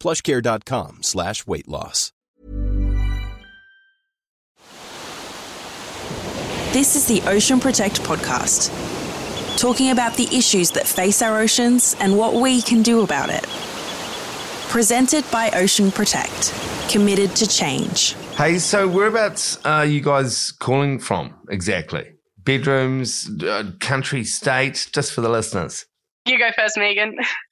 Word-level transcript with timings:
plushcare.com 0.00 1.02
slash 1.02 1.46
weight 1.46 1.68
loss. 1.68 2.12
This 6.72 6.94
is 6.94 7.04
the 7.06 7.20
Ocean 7.28 7.58
Protect 7.58 8.00
podcast, 8.02 8.70
talking 9.58 9.90
about 9.90 10.14
the 10.16 10.28
issues 10.34 10.70
that 10.70 10.86
face 10.86 11.20
our 11.20 11.40
oceans 11.40 11.96
and 11.98 12.16
what 12.16 12.34
we 12.34 12.62
can 12.62 12.82
do 12.82 13.02
about 13.02 13.28
it. 13.28 13.44
Presented 14.70 15.24
by 15.32 15.50
Ocean 15.50 15.90
Protect, 15.90 16.54
committed 16.88 17.34
to 17.34 17.48
change. 17.48 18.12
Hey, 18.36 18.58
so 18.60 18.86
whereabouts 18.86 19.58
are 19.64 19.84
you 19.84 20.00
guys 20.00 20.52
calling 20.52 21.00
from 21.00 21.34
exactly? 21.50 22.12
Bedrooms, 22.38 23.28
uh, 23.42 23.72
country, 23.80 24.22
state, 24.22 24.88
just 24.92 25.12
for 25.12 25.22
the 25.22 25.28
listeners. 25.28 25.86
You 26.24 26.38
go 26.38 26.50
first, 26.56 26.78
Megan. 26.78 27.16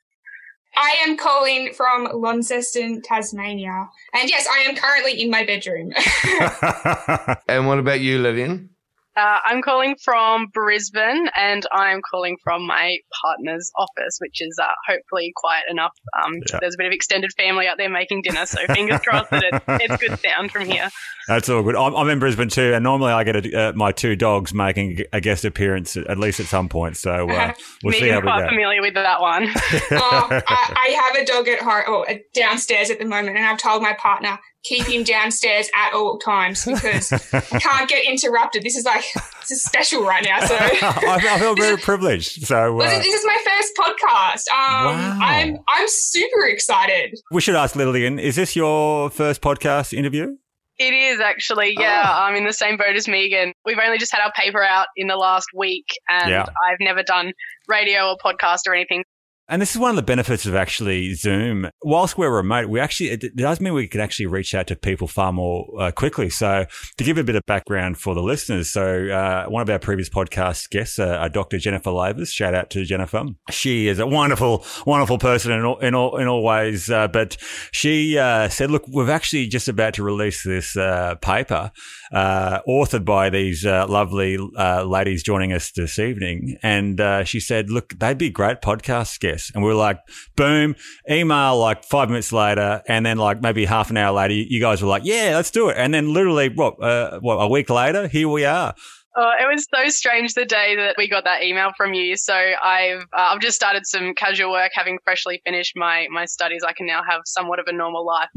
I 0.79 0.97
am 1.05 1.17
calling 1.17 1.73
from 1.75 2.09
Launceston, 2.15 3.03
Tasmania. 3.03 3.89
And 4.15 4.31
yes, 4.31 4.47
I 4.47 4.61
am 4.61 4.77
currently 4.77 5.21
in 5.21 5.29
my 5.29 5.45
bedroom. 5.45 5.93
and 7.48 7.67
what 7.67 7.81
about 7.81 8.01
you, 8.01 8.19
Lillian? 8.21 8.71
Uh, 9.19 9.39
I'm 9.45 9.63
calling 9.63 9.97
from 9.97 10.47
Brisbane 10.47 11.29
and 11.37 11.67
I'm 11.73 12.01
calling 12.09 12.37
from 12.45 12.65
my 12.65 12.99
partner's 13.21 13.69
office, 13.77 14.19
which 14.21 14.41
is 14.41 14.57
uh, 14.63 14.67
hopefully 14.87 15.33
quiet 15.35 15.65
enough. 15.69 15.91
Um, 16.23 16.35
yeah. 16.49 16.59
There's 16.61 16.75
a 16.75 16.79
bit 16.79 16.87
of 16.87 16.93
extended 16.93 17.33
family 17.37 17.67
out 17.67 17.79
there 17.79 17.89
making 17.89 18.23
dinner, 18.23 18.47
so 18.47 18.65
fingers 18.67 19.01
crossed 19.01 19.31
that 19.31 19.43
it, 19.43 19.63
it's 19.67 19.97
good 19.97 20.21
sound 20.21 20.53
from 20.53 20.67
here. 20.67 20.89
That's 21.27 21.49
all 21.49 21.65
good. 21.65 21.75
I'm, 21.75 21.97
I'm 21.97 22.09
in 22.11 22.21
Brisbane 22.21 22.49
too, 22.49 22.73
and 22.75 22.85
normally 22.85 23.11
I 23.11 23.25
get 23.25 23.45
a, 23.45 23.61
uh, 23.61 23.73
my 23.73 23.91
two 23.91 24.15
dogs 24.15 24.55
making 24.55 25.01
a 25.13 25.21
guest 25.21 25.45
appearance 25.45 25.97
at 25.97 26.17
least 26.17 26.39
at 26.39 26.47
some 26.47 26.69
point. 26.69 26.97
So 26.97 27.29
uh, 27.29 27.53
we'll 27.83 27.95
see 27.95 28.09
how 28.09 28.21
we 28.21 28.23
quite 28.23 28.43
go. 28.43 28.49
familiar 28.51 28.81
with 28.81 28.95
that 28.95 29.21
one. 29.21 29.49
oh, 29.49 30.29
I, 30.31 30.41
I, 30.49 31.13
have 31.13 31.23
a 31.23 31.27
dog 31.27 31.49
at 31.49 31.59
home, 31.59 31.83
or 31.89 32.07
downstairs 32.35 32.89
at 32.91 33.01
the 33.01 33.05
moment, 33.05 33.37
and 33.37 33.45
I've 33.45 33.59
told 33.59 33.83
my 33.83 33.95
partner 33.95 34.39
keep 34.64 34.87
him 34.87 35.03
downstairs 35.03 35.69
at 35.75 35.95
all 35.95 36.19
times 36.19 36.64
because 36.64 37.12
I 37.33 37.41
can't 37.41 37.89
get 37.89 38.05
interrupted. 38.05 38.62
This 38.62 38.77
is 38.77 38.84
like 38.84 39.05
this 39.41 39.50
is 39.50 39.65
special 39.65 40.05
right 40.05 40.25
now. 40.25 40.41
So 40.41 40.55
I, 40.59 41.19
I 41.31 41.39
feel 41.39 41.55
very 41.55 41.77
privileged. 41.77 42.47
So 42.47 42.81
uh, 42.81 42.99
this 42.99 43.06
is 43.06 43.25
my 43.25 43.38
first 43.44 43.72
podcast. 43.77 44.53
Um, 44.53 44.94
wow. 44.94 45.19
I'm 45.21 45.59
I'm 45.69 45.87
super 45.88 46.47
excited. 46.47 47.19
We 47.31 47.41
should 47.41 47.55
ask 47.55 47.77
Lillian: 47.77 48.19
Is 48.19 48.37
this 48.37 48.56
your 48.56 49.10
first 49.10 49.41
podcast 49.41 49.93
interview? 49.93 50.37
It 50.78 50.94
is 50.94 51.19
actually, 51.19 51.75
yeah. 51.77 52.04
Oh. 52.06 52.22
I'm 52.22 52.37
in 52.37 52.44
the 52.44 52.53
same 52.53 52.77
boat 52.77 52.94
as 52.94 53.09
Megan. 53.09 53.53
We've 53.65 53.78
only 53.84 53.99
just 53.99 54.12
had 54.12 54.21
our 54.22 54.33
paper 54.33 54.62
out 54.62 54.87
in 54.97 55.09
the 55.09 55.16
last 55.16 55.49
week, 55.53 55.87
and 56.09 56.31
yeah. 56.31 56.43
I've 56.43 56.77
never 56.81 57.03
done 57.03 57.33
radio 57.66 58.10
or 58.10 58.16
podcast 58.25 58.60
or 58.69 58.75
anything. 58.75 59.03
And 59.50 59.62
this 59.62 59.70
is 59.70 59.78
one 59.78 59.88
of 59.88 59.97
the 59.97 60.03
benefits 60.03 60.44
of 60.44 60.54
actually 60.54 61.14
Zoom. 61.14 61.70
Whilst 61.82 62.19
we're 62.19 62.31
remote, 62.31 62.69
we 62.69 62.81
actually, 62.81 63.10
it 63.10 63.34
does 63.34 63.60
mean 63.60 63.72
we 63.72 63.88
can 63.88 64.03
actually 64.03 64.26
reach 64.26 64.54
out 64.54 64.66
to 64.66 64.76
people 64.76 65.09
far 65.09 65.32
more 65.32 65.66
uh, 65.81 65.91
quickly. 65.91 66.28
So 66.28 66.66
to 66.98 67.04
give 67.04 67.16
a 67.16 67.25
bit 67.25 67.34
of 67.34 67.47
background 67.47 67.97
for 67.97 68.14
the 68.14 68.22
listeners. 68.22 68.69
So, 68.69 69.09
uh, 69.09 69.47
one 69.48 69.62
of 69.62 69.70
our 69.70 69.78
previous 69.78 70.10
podcast 70.10 70.69
guests, 70.69 70.98
uh, 70.98 71.26
Dr. 71.28 71.56
Jennifer 71.56 71.88
Lavers, 71.88 72.28
shout 72.31 72.54
out 72.54 72.69
to 72.70 72.84
Jennifer. 72.84 73.25
She 73.50 73.88
is 73.88 73.98
a 73.98 74.06
wonderful, 74.06 74.66
wonderful 74.84 75.16
person 75.16 75.53
in 75.53 75.65
all, 75.65 75.78
in 75.78 75.94
all, 75.94 76.19
in 76.19 76.28
all 76.28 76.42
ways. 76.42 76.91
Uh, 76.91 77.09
but 77.09 77.38
she, 77.72 78.19
uh, 78.19 78.50
said, 78.50 78.70
look, 78.70 78.84
we've 78.92 79.09
actually 79.09 79.47
just 79.47 79.66
about 79.66 79.94
to 79.94 80.03
release 80.03 80.42
this, 80.42 80.76
uh, 80.76 81.15
paper, 81.22 81.72
authored 82.12 83.06
by 83.06 83.30
these, 83.30 83.65
lovely, 83.65 84.36
ladies 84.36 85.22
joining 85.22 85.54
us 85.54 85.72
this 85.72 85.98
evening. 85.98 86.59
And, 86.62 87.00
she 87.26 87.41
said, 87.41 87.70
look, 87.70 87.94
they'd 87.98 88.19
be 88.19 88.30
great 88.30 88.60
podcast 88.60 89.20
guests 89.20 89.38
And 89.54 89.65
we 89.65 89.71
are 89.71 89.75
like, 89.75 89.99
boom, 90.37 90.76
email 91.10 91.59
like 91.59 91.84
five 91.84 92.09
minutes 92.09 92.32
later. 92.32 92.82
And 92.88 93.04
then 93.04 93.19
like 93.19 93.41
maybe 93.41 93.65
half 93.65 93.91
an 93.91 93.97
hour 93.97 94.12
later, 94.12 94.34
you 94.34 94.60
guys 94.60 94.82
were 94.82 94.88
like, 94.88 95.04
yeah, 95.04 95.32
let's 95.34 95.50
do 95.50 95.69
it. 95.69 95.76
And 95.76 95.93
then 95.94 96.12
literally, 96.12 96.49
what, 96.49 96.82
uh, 96.82 97.19
what, 97.21 97.37
a 97.37 97.48
week 97.48 97.71
later, 97.71 98.09
here 98.09 98.28
we 98.28 98.44
are. 98.44 98.75
Oh, 99.16 99.32
it 99.41 99.53
was 99.53 99.66
so 99.75 99.88
strange 99.88 100.34
the 100.34 100.44
day 100.44 100.77
that 100.77 100.94
we 100.97 101.09
got 101.09 101.25
that 101.25 101.43
email 101.43 101.71
from 101.77 101.93
you. 101.93 102.16
So 102.16 102.34
I've 102.34 103.00
uh, 103.12 103.32
I've 103.32 103.41
just 103.41 103.56
started 103.56 103.84
some 103.84 104.15
casual 104.15 104.53
work, 104.53 104.71
having 104.75 104.98
freshly 105.03 105.41
finished 105.44 105.72
my 105.75 106.06
my 106.10 106.25
studies. 106.25 106.62
I 106.65 106.72
can 106.72 106.87
now 106.87 107.03
have 107.09 107.22
somewhat 107.25 107.59
of 107.59 107.66
a 107.66 107.72
normal 107.72 108.06
life 108.06 108.28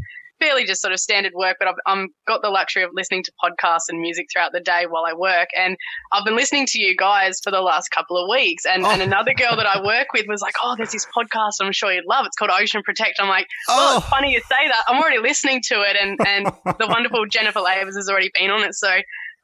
fairly 0.42 0.66
just 0.66 0.82
sort 0.82 0.94
of 0.94 1.00
standard 1.00 1.34
work, 1.36 1.58
but 1.60 1.68
I've 1.68 1.76
I'm 1.86 2.10
got 2.28 2.42
the 2.42 2.50
luxury 2.50 2.84
of 2.84 2.90
listening 2.94 3.24
to 3.24 3.32
podcasts 3.44 3.90
and 3.90 4.00
music 4.02 4.28
throughout 4.32 4.52
the 4.52 4.60
day 4.60 4.86
while 4.90 5.06
I 5.06 5.14
work. 5.14 5.50
And 5.58 5.78
I've 6.12 6.26
been 6.26 6.36
listening 6.36 6.66
to 6.68 6.80
you 6.80 6.96
guys 6.96 7.40
for 7.44 7.52
the 7.52 7.62
last 7.62 7.90
couple 7.90 8.18
of 8.18 8.30
weeks. 8.30 8.66
And, 8.66 8.86
oh. 8.86 8.90
and 8.90 9.02
another 9.02 9.34
girl 9.34 9.56
that 9.56 9.66
I 9.66 9.82
work 9.86 10.08
with 10.14 10.26
was 10.28 10.42
like, 10.42 10.56
oh, 10.64 10.76
there's 10.76 10.92
this 10.92 11.06
podcast 11.16 11.52
I'm 11.62 11.72
sure 11.72 11.92
you'd 11.92 12.06
love. 12.06 12.26
It's 12.26 12.36
called 12.36 12.52
Ocean 12.52 12.82
Protect. 12.84 13.20
I'm 13.20 13.30
like, 13.30 13.48
well, 13.68 13.96
oh. 13.96 13.98
it's 13.98 14.08
funny 14.08 14.34
you 14.34 14.40
say 14.42 14.68
that. 14.68 14.84
I'm 14.88 15.00
already 15.00 15.20
listening 15.20 15.62
to 15.68 15.82
it. 15.82 15.96
And, 16.02 16.18
and 16.26 16.46
the 16.80 16.88
wonderful 16.88 17.26
Jennifer 17.28 17.60
Lavers 17.60 17.96
has 17.96 18.10
already 18.10 18.32
been 18.34 18.50
on 18.50 18.64
it. 18.64 18.74
So 18.74 18.90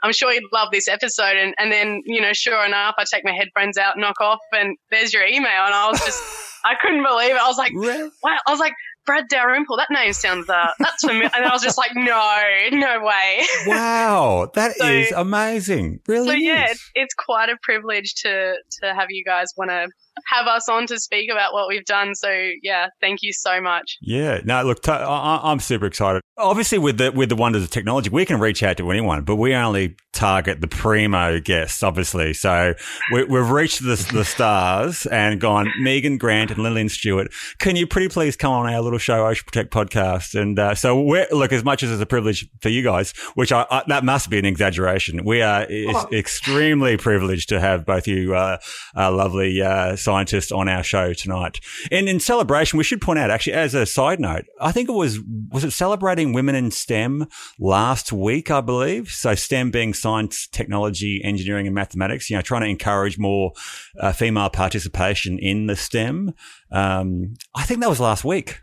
I'm 0.04 0.14
sure 0.14 0.32
you'd 0.32 0.44
love 0.54 0.70
this 0.72 0.88
episode. 0.88 1.38
And, 1.38 1.54
and 1.58 1.72
then, 1.72 2.02
you 2.06 2.22
know, 2.22 2.34
sure 2.34 2.66
enough, 2.66 2.96
I 2.98 3.06
take 3.12 3.24
my 3.24 3.34
headphones 3.34 3.78
out, 3.78 3.98
knock 3.98 4.20
off, 4.22 4.40
and 4.52 4.78
there's 4.92 5.14
your 5.14 5.26
email. 5.26 5.66
And 5.66 5.74
I 5.74 5.90
was 5.90 6.00
just, 6.00 6.22
I 6.66 6.74
couldn't 6.82 7.04
believe 7.04 7.32
it. 7.32 7.42
I 7.42 7.48
was 7.48 7.58
like, 7.58 7.72
wow. 7.74 8.38
I 8.46 8.52
was 8.52 8.60
like, 8.60 8.74
Brad 9.08 9.28
Dalrymple, 9.30 9.78
that 9.78 9.88
name 9.90 10.14
sounds, 10.14 10.48
uh, 10.50 10.68
that's 10.80 11.04
familiar. 11.04 11.32
and 11.34 11.46
I 11.46 11.52
was 11.52 11.64
just 11.64 11.78
like, 11.78 11.92
no, 11.96 12.44
no 12.72 13.02
way. 13.02 13.46
Wow, 13.68 14.52
that 14.54 14.76
so, 14.76 14.86
is 14.86 15.12
amazing. 15.12 16.02
Really? 16.08 16.28
So, 16.28 16.34
yeah, 16.34 16.68
it's, 16.70 16.92
it's 16.94 17.14
quite 17.16 17.50
a 17.50 17.58
privilege 17.64 18.14
to, 18.22 18.56
to 18.82 18.94
have 18.94 19.08
you 19.10 19.24
guys 19.24 19.54
want 19.58 19.72
to 19.72 19.88
have 20.26 20.48
us 20.48 20.68
on 20.70 20.88
to 20.88 21.00
speak 21.00 21.32
about 21.32 21.54
what 21.54 21.68
we've 21.68 21.86
done. 21.86 22.16
So 22.16 22.30
yeah, 22.62 22.88
thank 23.02 23.20
you 23.22 23.34
so 23.34 23.62
much. 23.62 23.98
Yeah, 24.02 24.42
no, 24.44 24.64
look, 24.64 24.82
t- 24.82 24.92
I- 24.92 25.40
I'm 25.44 25.60
super 25.60 25.86
excited. 25.86 26.22
Obviously, 26.38 26.78
with 26.78 26.98
the 26.98 27.12
with 27.12 27.30
the 27.30 27.36
wonders 27.36 27.64
of 27.64 27.70
technology, 27.70 28.10
we 28.10 28.26
can 28.26 28.40
reach 28.40 28.64
out 28.64 28.78
to 28.78 28.92
anyone, 28.92 29.24
but 29.24 29.36
we 29.36 29.56
only 29.56 29.96
target 30.18 30.62
the 30.62 30.68
primo 30.68 31.40
guests, 31.40 31.84
obviously. 31.84 32.34
So 32.34 32.74
we, 33.14 33.22
have 33.22 33.52
reached 33.52 33.82
the, 33.82 33.96
the 34.12 34.26
stars 34.26 35.06
and 35.06 35.40
gone. 35.40 35.72
Megan 35.80 36.18
Grant 36.18 36.50
and 36.52 36.64
Lillian 36.64 36.90
Stewart, 36.90 37.32
can 37.60 37.76
you 37.76 37.86
pretty 37.86 38.10
please 38.10 38.36
come 38.36 38.52
on 38.52 38.72
our 38.72 38.82
little 38.82 39.00
show, 39.00 39.28
Ocean 39.28 39.46
Protect 39.46 39.72
podcast? 39.72 40.40
And 40.40 40.58
uh, 40.58 40.76
so 40.76 41.00
we're 41.00 41.28
look 41.32 41.54
as 41.54 41.64
much 41.64 41.84
as 41.84 41.92
it's 41.92 42.02
a 42.02 42.06
privilege 42.06 42.48
for 42.62 42.70
you 42.70 42.82
guys, 42.84 43.14
which 43.36 43.52
I, 43.52 43.66
I, 43.70 43.84
that 43.88 44.04
must 44.04 44.30
be 44.30 44.40
an 44.40 44.46
exaggeration. 44.46 45.24
We 45.24 45.42
are 45.42 45.68
oh. 45.70 46.08
extremely 46.12 46.98
privileged 46.98 47.50
to 47.50 47.60
have 47.60 47.86
both 47.86 48.08
you, 48.08 48.36
uh, 48.36 48.58
lovely 48.96 49.62
uh, 49.62 49.96
scientist 50.08 50.54
on 50.54 50.70
our 50.70 50.84
show 50.84 51.12
tonight. 51.12 51.60
And 51.92 52.08
in 52.08 52.22
celebration, 52.22 52.78
we 52.78 52.86
should 52.86 53.02
point 53.02 53.20
out, 53.20 53.30
actually, 53.30 53.54
as 53.54 53.74
a 53.74 53.86
side 53.86 54.22
note, 54.22 54.46
I 54.62 54.72
think 54.72 54.88
it 54.88 54.94
was, 54.94 55.20
was 55.52 55.66
it 55.66 55.72
celebrating 55.72 56.32
women 56.32 56.56
in 56.56 56.72
STEM 56.72 57.28
last 57.60 58.14
week, 58.14 58.50
I 58.50 58.62
believe? 58.62 59.10
So 59.10 59.36
STEM 59.36 59.70
being 59.72 59.94
science, 59.94 60.48
technology, 60.48 61.20
engineering, 61.22 61.68
and 61.68 61.76
mathematics, 61.76 62.30
you 62.30 62.38
know, 62.38 62.42
trying 62.42 62.62
to 62.62 62.70
encourage 62.70 63.20
more 63.20 63.52
uh, 64.00 64.14
female 64.14 64.50
participation 64.50 65.38
in 65.40 65.68
the 65.68 65.76
STEM. 65.76 66.34
Um, 66.72 67.34
I 67.54 67.64
think 67.64 67.82
that 67.82 67.90
was 67.90 68.00
last 68.00 68.24
week. 68.24 68.62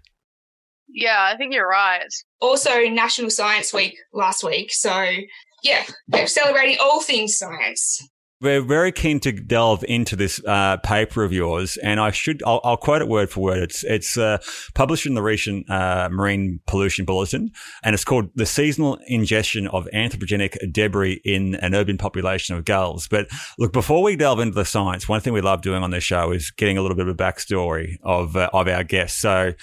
Yeah, 0.88 1.30
I 1.30 1.36
think 1.36 1.52
you're 1.52 1.68
right. 1.68 2.08
Also, 2.40 2.84
National 2.88 3.28
Science 3.28 3.74
Week 3.74 3.96
last 4.14 4.44
week. 4.44 4.72
So, 4.72 5.08
yeah, 5.62 5.84
celebrating 6.24 6.78
all 6.80 7.02
things 7.02 7.36
science. 7.36 8.00
We're 8.44 8.60
very 8.60 8.92
keen 8.92 9.20
to 9.20 9.32
delve 9.32 9.86
into 9.88 10.16
this 10.16 10.38
uh, 10.46 10.76
paper 10.76 11.24
of 11.24 11.32
yours, 11.32 11.78
and 11.78 11.98
I 11.98 12.10
should 12.10 12.42
I'll, 12.44 12.60
I'll, 12.62 12.76
quote 12.76 13.00
it 13.00 13.08
word 13.08 13.30
for 13.30 13.40
word. 13.40 13.62
It's 13.62 13.82
it's 13.84 14.18
uh, 14.18 14.36
published 14.74 15.06
in 15.06 15.14
the 15.14 15.22
recent 15.22 15.70
uh, 15.70 16.10
Marine 16.12 16.60
Pollution 16.66 17.06
Bulletin, 17.06 17.52
and 17.82 17.94
it's 17.94 18.04
called 18.04 18.28
"The 18.34 18.44
Seasonal 18.44 18.98
Ingestion 19.06 19.66
of 19.68 19.88
Anthropogenic 19.94 20.58
Debris 20.70 21.22
in 21.24 21.54
an 21.54 21.74
Urban 21.74 21.96
Population 21.96 22.54
of 22.54 22.66
Gulls." 22.66 23.08
But 23.08 23.28
look, 23.58 23.72
before 23.72 24.02
we 24.02 24.14
delve 24.14 24.40
into 24.40 24.54
the 24.54 24.66
science, 24.66 25.08
one 25.08 25.22
thing 25.22 25.32
we 25.32 25.40
love 25.40 25.62
doing 25.62 25.82
on 25.82 25.90
this 25.90 26.04
show 26.04 26.30
is 26.30 26.50
getting 26.50 26.76
a 26.76 26.82
little 26.82 26.98
bit 26.98 27.08
of 27.08 27.14
a 27.14 27.16
backstory 27.16 27.96
of 28.02 28.36
uh, 28.36 28.50
of 28.52 28.68
our 28.68 28.84
guests. 28.84 29.18
So 29.22 29.54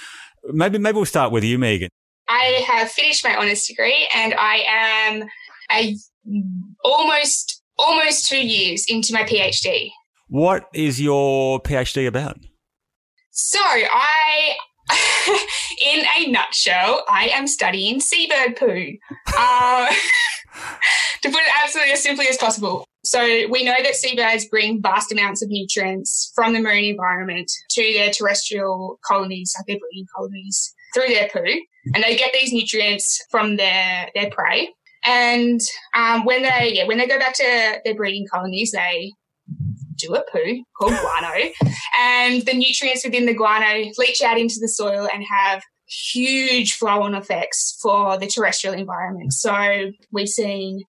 maybe 0.46 0.80
maybe 0.80 0.96
we'll 0.96 1.06
start 1.06 1.32
with 1.32 1.44
you, 1.44 1.60
Megan. 1.60 1.90
I 2.28 2.66
have 2.68 2.90
finished 2.90 3.24
my 3.24 3.38
honours 3.38 3.64
degree, 3.68 4.08
and 4.16 4.34
I 4.34 4.64
am 4.68 5.30
a 5.72 5.96
almost 6.84 7.61
almost 7.82 8.28
two 8.28 8.46
years 8.46 8.86
into 8.88 9.14
my 9.14 9.24
PhD. 9.24 9.92
What 10.28 10.68
is 10.74 11.02
your 11.02 11.60
PhD 11.62 12.08
about? 12.08 12.38
So, 13.32 13.60
I, 13.62 14.56
in 15.86 16.06
a 16.18 16.32
nutshell, 16.32 17.04
I 17.10 17.30
am 17.34 17.48
studying 17.48 18.00
seabird 18.00 18.56
poo. 18.56 18.94
Uh, 19.38 19.88
to 21.22 21.30
put 21.30 21.40
it 21.40 21.52
absolutely 21.64 21.94
as 21.94 22.04
simply 22.04 22.28
as 22.28 22.38
possible. 22.38 22.86
So, 23.04 23.22
we 23.50 23.64
know 23.64 23.76
that 23.84 23.96
seabirds 23.96 24.46
bring 24.46 24.82
vast 24.82 25.12
amounts 25.12 25.42
of 25.42 25.50
nutrients 25.50 26.32
from 26.36 26.54
the 26.54 26.62
marine 26.62 26.92
environment 26.92 27.52
to 27.72 27.94
their 27.94 28.12
terrestrial 28.12 29.00
colonies, 29.06 29.54
like 29.58 29.66
their 29.68 29.80
breeding 29.80 30.08
colonies, 30.16 30.74
through 30.94 31.08
their 31.08 31.30
poo. 31.30 31.62
And 31.94 32.04
they 32.04 32.16
get 32.16 32.34
these 32.34 32.54
nutrients 32.54 33.20
from 33.32 33.58
their, 33.58 34.10
their 34.14 34.30
prey. 34.30 34.70
And 35.06 35.62
um, 35.96 36.26
when 36.26 36.44
they 36.44 36.74
yeah, 36.76 36.86
when 36.86 36.98
they 36.98 37.08
go 37.08 37.20
back 37.20 37.34
to 37.36 37.80
their 37.84 37.96
breeding 37.96 38.28
colonies, 38.32 38.72
they 38.72 39.14
do 39.96 40.14
a 40.16 40.24
poo 40.32 40.64
called 40.78 40.94
guano, 40.94 41.50
and 42.00 42.42
the 42.44 42.54
nutrients 42.54 43.04
within 43.04 43.26
the 43.26 43.34
guano 43.34 43.92
leach 43.98 44.22
out 44.22 44.40
into 44.40 44.56
the 44.60 44.68
soil 44.68 45.08
and 45.12 45.24
have 45.24 45.64
huge 45.88 46.74
flow-on 46.74 47.14
effects 47.16 47.78
for 47.82 48.18
the 48.18 48.28
terrestrial 48.28 48.76
environment. 48.76 49.34
So 49.34 49.92
we've 50.12 50.30
seen 50.30 50.84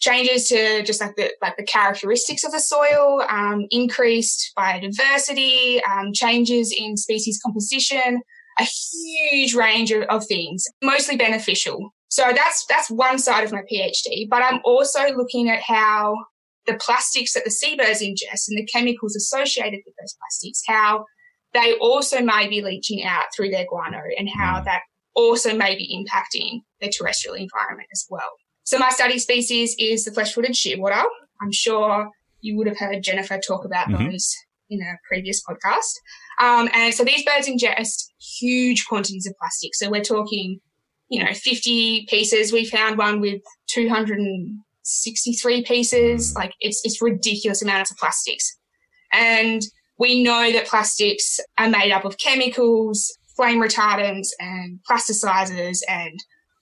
changes 0.00 0.48
to 0.48 0.82
just 0.82 1.00
like 1.00 1.16
the 1.16 1.30
like 1.40 1.56
the 1.56 1.64
characteristics 1.64 2.44
of 2.44 2.52
the 2.52 2.60
soil, 2.60 3.24
um, 3.28 3.66
increased 3.70 4.52
biodiversity, 4.58 5.80
um, 5.90 6.12
changes 6.12 6.74
in 6.76 6.96
species 6.96 7.40
composition, 7.44 8.20
a 8.58 8.64
huge 8.64 9.54
range 9.54 9.90
of, 9.90 10.02
of 10.04 10.26
things, 10.26 10.64
mostly 10.82 11.16
beneficial. 11.16 11.93
So 12.14 12.22
that's 12.32 12.64
that's 12.66 12.88
one 12.88 13.18
side 13.18 13.42
of 13.42 13.50
my 13.50 13.62
PhD, 13.62 14.28
but 14.30 14.40
I'm 14.40 14.60
also 14.64 15.00
looking 15.16 15.50
at 15.50 15.60
how 15.60 16.14
the 16.64 16.74
plastics 16.74 17.32
that 17.32 17.42
the 17.44 17.50
seabirds 17.50 18.00
ingest 18.02 18.46
and 18.46 18.56
the 18.56 18.68
chemicals 18.72 19.16
associated 19.16 19.80
with 19.84 19.96
those 20.00 20.14
plastics, 20.20 20.62
how 20.64 21.06
they 21.54 21.74
also 21.78 22.20
may 22.20 22.46
be 22.46 22.62
leaching 22.62 23.02
out 23.02 23.24
through 23.34 23.50
their 23.50 23.66
guano 23.68 23.98
and 24.16 24.28
how 24.32 24.60
mm. 24.60 24.64
that 24.64 24.82
also 25.16 25.56
may 25.56 25.74
be 25.74 25.88
impacting 25.92 26.60
the 26.80 26.88
terrestrial 26.88 27.34
environment 27.34 27.88
as 27.92 28.06
well. 28.08 28.30
So 28.62 28.78
my 28.78 28.90
study 28.90 29.18
species 29.18 29.74
is 29.80 30.04
the 30.04 30.12
flesh-footed 30.12 30.52
shearwater. 30.52 31.02
I'm 31.42 31.50
sure 31.50 32.10
you 32.42 32.56
would 32.56 32.68
have 32.68 32.78
heard 32.78 33.02
Jennifer 33.02 33.40
talk 33.40 33.64
about 33.64 33.88
mm-hmm. 33.88 34.12
those 34.12 34.36
in 34.70 34.80
a 34.82 34.94
previous 35.08 35.42
podcast. 35.42 35.98
Um, 36.40 36.68
and 36.72 36.94
so 36.94 37.02
these 37.02 37.24
birds 37.24 37.48
ingest 37.48 38.04
huge 38.38 38.86
quantities 38.86 39.26
of 39.26 39.34
plastic. 39.40 39.74
So 39.74 39.90
we're 39.90 40.04
talking 40.04 40.60
you 41.08 41.22
know, 41.24 41.32
50 41.32 42.06
pieces. 42.08 42.52
We 42.52 42.64
found 42.64 42.98
one 42.98 43.20
with 43.20 43.42
263 43.68 45.62
pieces. 45.64 46.32
Mm. 46.32 46.36
Like 46.36 46.52
it's, 46.60 46.80
it's 46.84 47.02
ridiculous 47.02 47.62
amounts 47.62 47.90
of 47.90 47.96
plastics. 47.96 48.56
And 49.12 49.62
we 49.98 50.22
know 50.22 50.52
that 50.52 50.66
plastics 50.66 51.38
are 51.58 51.68
made 51.68 51.92
up 51.92 52.04
of 52.04 52.18
chemicals, 52.18 53.16
flame 53.36 53.60
retardants 53.60 54.28
and 54.40 54.80
plasticizers 54.90 55.78
and 55.88 56.18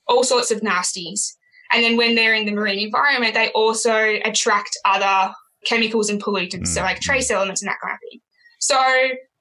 all 0.07 0.25
sorts 0.25 0.51
of 0.51 0.61
nasties. 0.61 1.33
And 1.73 1.83
then 1.83 1.97
when 1.97 2.15
they're 2.15 2.35
in 2.35 2.45
the 2.45 2.53
marine 2.53 2.79
environment, 2.79 3.35
they 3.35 3.51
also 3.51 4.19
attract 4.25 4.77
other 4.85 5.33
chemicals 5.65 6.11
and 6.11 6.23
pollutants. 6.23 6.69
Mm. 6.69 6.69
So 6.69 6.83
like 6.83 7.01
trace 7.01 7.31
elements 7.31 7.63
and 7.63 7.69
that 7.69 7.79
kind 7.83 7.95
of 7.95 8.01
thing. 8.11 8.21
So 8.61 8.79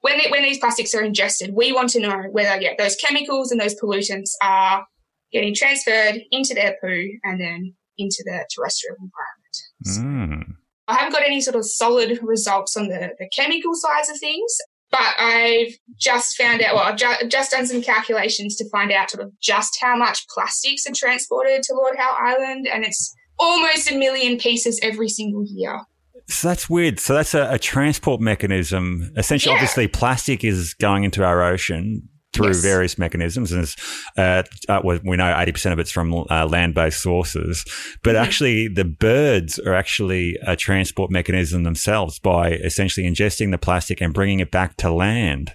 when, 0.00 0.18
it, 0.18 0.30
when 0.30 0.42
these 0.42 0.58
plastics 0.58 0.94
are 0.94 1.02
ingested, 1.02 1.54
we 1.54 1.72
want 1.72 1.90
to 1.90 2.00
know 2.00 2.24
whether 2.30 2.60
yeah, 2.60 2.72
those 2.78 2.96
chemicals 2.96 3.52
and 3.52 3.60
those 3.60 3.78
pollutants 3.80 4.30
are 4.42 4.84
getting 5.32 5.54
transferred 5.54 6.20
into 6.30 6.54
their 6.54 6.76
poo 6.80 7.10
and 7.24 7.40
then 7.40 7.74
into 7.98 8.22
the 8.24 8.46
terrestrial 8.54 8.96
environment. 8.96 10.48
Mm. 10.48 10.56
I 10.88 10.94
haven't 10.94 11.12
got 11.12 11.24
any 11.24 11.40
sort 11.40 11.56
of 11.56 11.64
solid 11.64 12.18
results 12.22 12.76
on 12.76 12.88
the, 12.88 13.10
the 13.18 13.28
chemical 13.34 13.74
sides 13.74 14.10
of 14.10 14.18
things, 14.18 14.56
but 14.90 15.14
I've 15.18 15.72
just 15.98 16.36
found 16.36 16.60
out, 16.62 16.74
well, 16.74 16.84
I've 16.84 16.96
ju- 16.96 17.28
just 17.28 17.52
done 17.52 17.66
some 17.66 17.82
calculations 17.82 18.56
to 18.56 18.68
find 18.70 18.92
out 18.92 19.10
sort 19.10 19.24
of 19.24 19.32
just 19.40 19.78
how 19.80 19.96
much 19.96 20.26
plastics 20.28 20.86
are 20.86 20.92
transported 20.94 21.62
to 21.62 21.74
Lord 21.74 21.96
Howe 21.96 22.16
Island, 22.20 22.68
and 22.70 22.84
it's 22.84 23.14
almost 23.38 23.90
a 23.90 23.96
million 23.96 24.38
pieces 24.38 24.78
every 24.82 25.08
single 25.08 25.44
year. 25.46 25.80
So 26.28 26.48
that's 26.48 26.68
weird. 26.68 27.00
So 27.00 27.14
that's 27.14 27.34
a, 27.34 27.54
a 27.54 27.58
transport 27.58 28.20
mechanism. 28.20 29.12
Essentially, 29.16 29.52
yeah. 29.52 29.56
obviously, 29.56 29.88
plastic 29.88 30.44
is 30.44 30.74
going 30.74 31.04
into 31.04 31.24
our 31.24 31.42
ocean 31.42 32.08
through 32.32 32.48
yes. 32.48 32.62
various 32.62 32.98
mechanisms. 32.98 33.52
And 33.52 33.74
uh, 34.16 34.42
uh, 34.68 34.80
we 34.82 35.16
know 35.16 35.24
80% 35.24 35.72
of 35.72 35.78
it's 35.78 35.90
from 35.90 36.14
uh, 36.30 36.46
land 36.46 36.74
based 36.74 37.02
sources. 37.02 37.64
But 38.02 38.14
mm-hmm. 38.14 38.24
actually, 38.24 38.68
the 38.68 38.84
birds 38.84 39.58
are 39.58 39.74
actually 39.74 40.38
a 40.46 40.56
transport 40.56 41.10
mechanism 41.10 41.62
themselves 41.62 42.18
by 42.18 42.52
essentially 42.52 43.06
ingesting 43.06 43.50
the 43.50 43.58
plastic 43.58 44.00
and 44.00 44.14
bringing 44.14 44.40
it 44.40 44.50
back 44.50 44.76
to 44.78 44.90
land. 44.90 45.54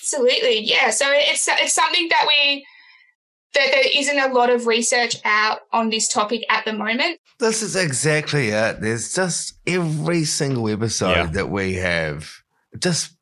Absolutely. 0.00 0.60
Yeah. 0.60 0.90
So 0.90 1.06
it's, 1.08 1.48
it's 1.48 1.74
something 1.74 2.08
that 2.08 2.24
we. 2.26 2.64
That 3.54 3.70
there 3.72 3.84
isn't 3.96 4.18
a 4.18 4.28
lot 4.34 4.50
of 4.50 4.66
research 4.66 5.16
out 5.24 5.60
on 5.72 5.88
this 5.88 6.06
topic 6.06 6.44
at 6.50 6.66
the 6.66 6.74
moment. 6.74 7.18
This 7.40 7.62
is 7.62 7.76
exactly 7.76 8.50
it. 8.50 8.82
There's 8.82 9.14
just 9.14 9.58
every 9.66 10.24
single 10.26 10.68
episode 10.68 11.12
yeah. 11.12 11.26
that 11.28 11.48
we 11.48 11.72
have 11.76 12.30
just 12.78 13.17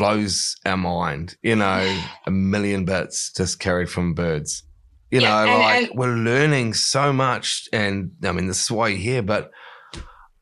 blows 0.00 0.56
our 0.64 0.78
mind. 0.78 1.36
You 1.42 1.56
know, 1.56 2.02
a 2.26 2.30
million 2.30 2.84
bits 2.84 3.32
just 3.32 3.60
carried 3.60 3.90
from 3.90 4.14
birds. 4.14 4.64
You 5.10 5.20
yeah, 5.20 5.28
know, 5.28 5.52
and, 5.52 5.60
like 5.60 5.90
and, 5.90 5.98
we're 5.98 6.14
learning 6.14 6.74
so 6.74 7.12
much, 7.12 7.68
and 7.72 8.12
I 8.24 8.32
mean, 8.32 8.46
this 8.46 8.62
is 8.62 8.70
why 8.70 8.88
you're 8.88 8.98
here. 8.98 9.22
But 9.22 9.50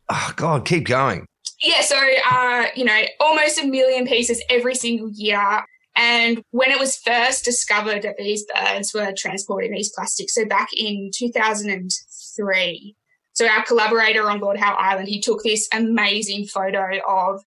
oh 0.08 0.32
God, 0.36 0.66
keep 0.66 0.86
going. 0.86 1.26
Yeah, 1.62 1.80
so 1.80 1.96
uh, 2.30 2.66
you 2.74 2.84
know, 2.84 3.00
almost 3.18 3.60
a 3.60 3.66
million 3.66 4.06
pieces 4.06 4.42
every 4.48 4.74
single 4.74 5.10
year. 5.12 5.64
And 5.96 6.42
when 6.52 6.70
it 6.70 6.78
was 6.78 6.96
first 6.96 7.44
discovered 7.44 8.02
that 8.02 8.18
these 8.18 8.44
birds 8.54 8.94
were 8.94 9.12
transporting 9.16 9.72
these 9.72 9.90
plastics, 9.92 10.34
so 10.34 10.44
back 10.44 10.68
in 10.76 11.10
2003, 11.12 12.94
so 13.32 13.48
our 13.48 13.64
collaborator 13.64 14.28
on 14.28 14.38
Lord 14.38 14.58
Howe 14.58 14.74
Island, 14.74 15.08
he 15.08 15.20
took 15.20 15.42
this 15.42 15.68
amazing 15.72 16.46
photo 16.46 17.00
of 17.08 17.42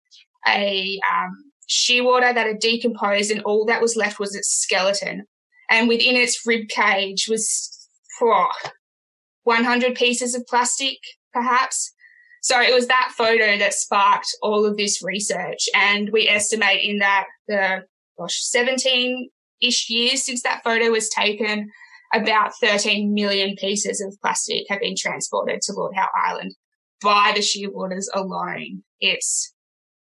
a 0.47 0.99
um, 1.13 1.48
shearwater 1.69 2.35
that 2.35 2.47
had 2.47 2.61
decomposed 2.61 3.31
and 3.31 3.43
all 3.43 3.65
that 3.67 3.83
was 3.83 3.97
left 3.97 4.19
was 4.19 4.35
its 4.35 4.49
skeleton. 4.49 5.25
And 5.71 5.89
within 5.89 6.17
its 6.17 6.47
rib 6.47 6.69
cage 6.69 7.27
was 7.29 7.89
oh, 8.23 8.47
100 9.45 9.95
pieces 9.95 10.35
of 10.35 10.47
plastic, 10.47 10.99
perhaps. 11.33 11.93
So 12.43 12.61
it 12.61 12.75
was 12.75 12.87
that 12.87 13.13
photo 13.17 13.59
that 13.59 13.75
sparked 13.75 14.29
all 14.43 14.65
of 14.65 14.77
this 14.77 15.03
research. 15.03 15.69
And 15.75 16.11
we 16.13 16.29
estimate 16.29 16.83
in 16.83 16.99
that 16.99 17.27
the, 17.49 17.83
gosh, 18.19 18.41
17 18.43 19.29
ish 19.61 19.91
years 19.91 20.25
since 20.25 20.43
that 20.43 20.63
photo 20.65 20.91
was 20.91 21.09
taken, 21.09 21.71
about 22.15 22.53
13 22.63 23.13
million 23.13 23.55
pieces 23.57 24.01
of 24.01 24.17
plastic 24.23 24.65
have 24.69 24.81
been 24.81 24.95
transported 24.97 25.61
to 25.63 25.73
Lord 25.73 25.95
Howe 25.95 26.09
Island 26.25 26.55
by 27.03 27.33
the 27.35 27.41
shearwaters 27.41 28.07
alone. 28.15 28.83
It's 29.01 29.53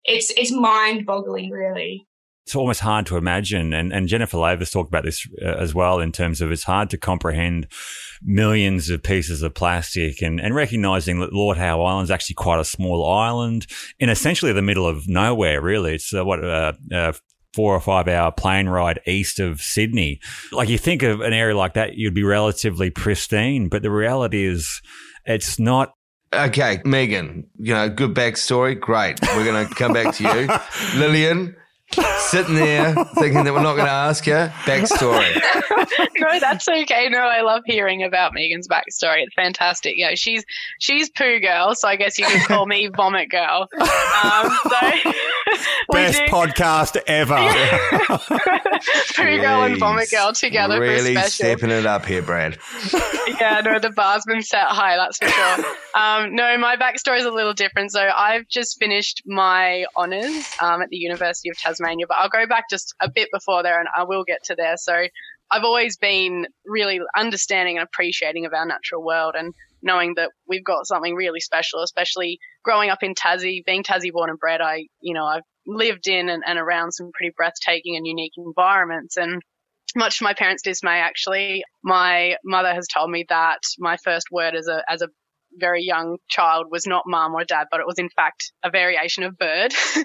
it's 0.03 0.31
it's 0.37 0.51
mind 0.51 1.05
boggling, 1.05 1.49
really. 1.49 2.07
It's 2.45 2.55
almost 2.55 2.79
hard 2.79 3.05
to 3.05 3.17
imagine, 3.17 3.71
and, 3.71 3.93
and 3.93 4.07
Jennifer 4.07 4.37
Lavers 4.37 4.71
talked 4.71 4.89
about 4.89 5.03
this 5.03 5.27
uh, 5.41 5.45
as 5.45 5.75
well 5.75 5.99
in 5.99 6.11
terms 6.11 6.41
of 6.41 6.51
it's 6.51 6.63
hard 6.63 6.89
to 6.89 6.97
comprehend 6.97 7.67
millions 8.23 8.89
of 8.89 9.03
pieces 9.03 9.43
of 9.43 9.53
plastic 9.53 10.21
and, 10.23 10.39
and 10.39 10.55
recognizing 10.55 11.19
that 11.19 11.33
Lord 11.33 11.57
Howe 11.57 11.83
Island 11.83 12.05
is 12.05 12.11
actually 12.11 12.35
quite 12.35 12.59
a 12.59 12.65
small 12.65 13.07
island 13.07 13.67
in 13.99 14.09
essentially 14.09 14.53
the 14.53 14.61
middle 14.63 14.87
of 14.87 15.07
nowhere, 15.07 15.61
really. 15.61 15.95
It's 15.95 16.13
uh, 16.13 16.25
what, 16.25 16.43
uh, 16.43 16.73
uh, 16.91 17.13
four 17.53 17.75
or 17.75 17.79
five 17.79 18.07
hour 18.07 18.31
plane 18.31 18.67
ride 18.67 19.01
east 19.05 19.39
of 19.39 19.61
Sydney. 19.61 20.19
Like 20.51 20.69
you 20.69 20.77
think 20.77 21.03
of 21.03 21.21
an 21.21 21.33
area 21.33 21.55
like 21.55 21.73
that, 21.73 21.95
you'd 21.95 22.13
be 22.13 22.23
relatively 22.23 22.89
pristine, 22.89 23.69
but 23.69 23.81
the 23.81 23.91
reality 23.91 24.45
is 24.45 24.81
it's 25.25 25.59
not 25.59 25.93
Okay, 26.33 26.81
Megan, 26.85 27.45
you 27.59 27.73
know, 27.73 27.89
good 27.89 28.13
backstory. 28.13 28.79
Great. 28.79 29.19
We're 29.35 29.43
going 29.43 29.67
to 29.67 29.75
come 29.75 29.91
back 29.91 30.15
to 30.15 30.23
you. 30.23 30.49
Lillian, 30.99 31.55
sitting 32.19 32.55
there 32.55 32.93
thinking 33.15 33.43
that 33.43 33.53
we're 33.53 33.61
not 33.61 33.75
going 33.75 33.87
to 33.87 33.91
ask 33.91 34.25
you 34.25 34.33
backstory. 34.63 35.41
no, 36.19 36.39
that's 36.39 36.67
okay. 36.67 37.09
No, 37.09 37.19
I 37.19 37.41
love 37.41 37.63
hearing 37.65 38.03
about 38.03 38.33
Megan's 38.33 38.67
backstory. 38.67 39.23
It's 39.23 39.33
fantastic. 39.33 39.95
Yeah, 39.97 40.11
she's 40.15 40.45
she's 40.79 41.09
poo 41.09 41.39
girl, 41.39 41.75
so 41.75 41.87
I 41.87 41.95
guess 41.97 42.17
you 42.17 42.25
could 42.25 42.43
call 42.43 42.65
me 42.65 42.87
vomit 42.95 43.29
girl. 43.29 43.67
Um, 44.23 44.57
so 44.69 45.13
Best 45.91 46.19
do, 46.19 46.31
podcast 46.31 46.97
ever. 47.07 47.35
poo 49.15 49.37
girl 49.41 49.63
and 49.63 49.77
vomit 49.77 50.09
girl 50.09 50.33
together. 50.33 50.79
Really 50.79 51.15
stepping 51.15 51.69
it 51.69 51.85
up 51.85 52.05
here, 52.05 52.21
Brad. 52.21 52.57
yeah, 53.39 53.61
no, 53.63 53.79
the 53.79 53.91
bar's 53.95 54.23
been 54.25 54.41
set 54.41 54.67
high. 54.67 54.95
That's 54.95 55.17
for 55.17 55.27
sure. 55.27 55.65
Um, 55.95 56.35
no, 56.35 56.57
my 56.57 56.75
backstory 56.77 57.19
is 57.19 57.25
a 57.25 57.31
little 57.31 57.53
different. 57.53 57.91
So 57.91 58.01
I've 58.01 58.47
just 58.47 58.79
finished 58.79 59.23
my 59.25 59.85
honours 59.97 60.55
um, 60.61 60.81
at 60.81 60.89
the 60.89 60.97
University 60.97 61.49
of 61.49 61.57
Tasmania, 61.57 62.07
but 62.07 62.17
I'll 62.19 62.29
go 62.29 62.47
back 62.47 62.69
just 62.69 62.95
a 63.01 63.09
bit 63.09 63.29
before 63.33 63.63
there, 63.63 63.79
and 63.79 63.89
I 63.95 64.03
will 64.03 64.23
get 64.23 64.43
to 64.45 64.55
there. 64.55 64.77
So 64.77 65.05
I've 65.51 65.63
always 65.63 65.97
been 65.97 66.47
really 66.65 67.01
understanding 67.15 67.77
and 67.77 67.83
appreciating 67.83 68.45
of 68.45 68.53
our 68.53 68.65
natural 68.65 69.03
world 69.03 69.35
and 69.37 69.53
knowing 69.81 70.13
that 70.15 70.31
we've 70.47 70.63
got 70.63 70.85
something 70.85 71.15
really 71.15 71.39
special, 71.39 71.81
especially 71.83 72.39
growing 72.63 72.89
up 72.89 72.99
in 73.01 73.13
Tassie, 73.13 73.65
being 73.65 73.83
Tassie 73.83 74.11
born 74.11 74.29
and 74.29 74.39
bred. 74.39 74.61
I, 74.61 74.87
you 75.01 75.13
know, 75.13 75.25
I've 75.25 75.43
lived 75.65 76.07
in 76.07 76.29
and, 76.29 76.43
and 76.45 76.59
around 76.59 76.91
some 76.91 77.11
pretty 77.13 77.33
breathtaking 77.35 77.95
and 77.95 78.05
unique 78.05 78.33
environments. 78.37 79.17
And 79.17 79.41
much 79.95 80.19
to 80.19 80.23
my 80.23 80.33
parents' 80.33 80.63
dismay, 80.63 80.99
actually, 80.99 81.63
my 81.83 82.35
mother 82.43 82.73
has 82.73 82.87
told 82.87 83.09
me 83.09 83.25
that 83.29 83.59
my 83.79 83.97
first 84.03 84.27
word 84.31 84.55
as 84.55 84.67
a, 84.67 84.83
as 84.89 85.01
a 85.01 85.07
very 85.57 85.83
young 85.83 86.17
child 86.29 86.67
was 86.69 86.87
not 86.87 87.03
mom 87.05 87.33
or 87.33 87.43
dad, 87.43 87.67
but 87.71 87.79
it 87.79 87.87
was 87.87 87.99
in 87.99 88.09
fact 88.15 88.51
a 88.63 88.69
variation 88.69 89.23
of 89.23 89.37
bird. 89.37 89.73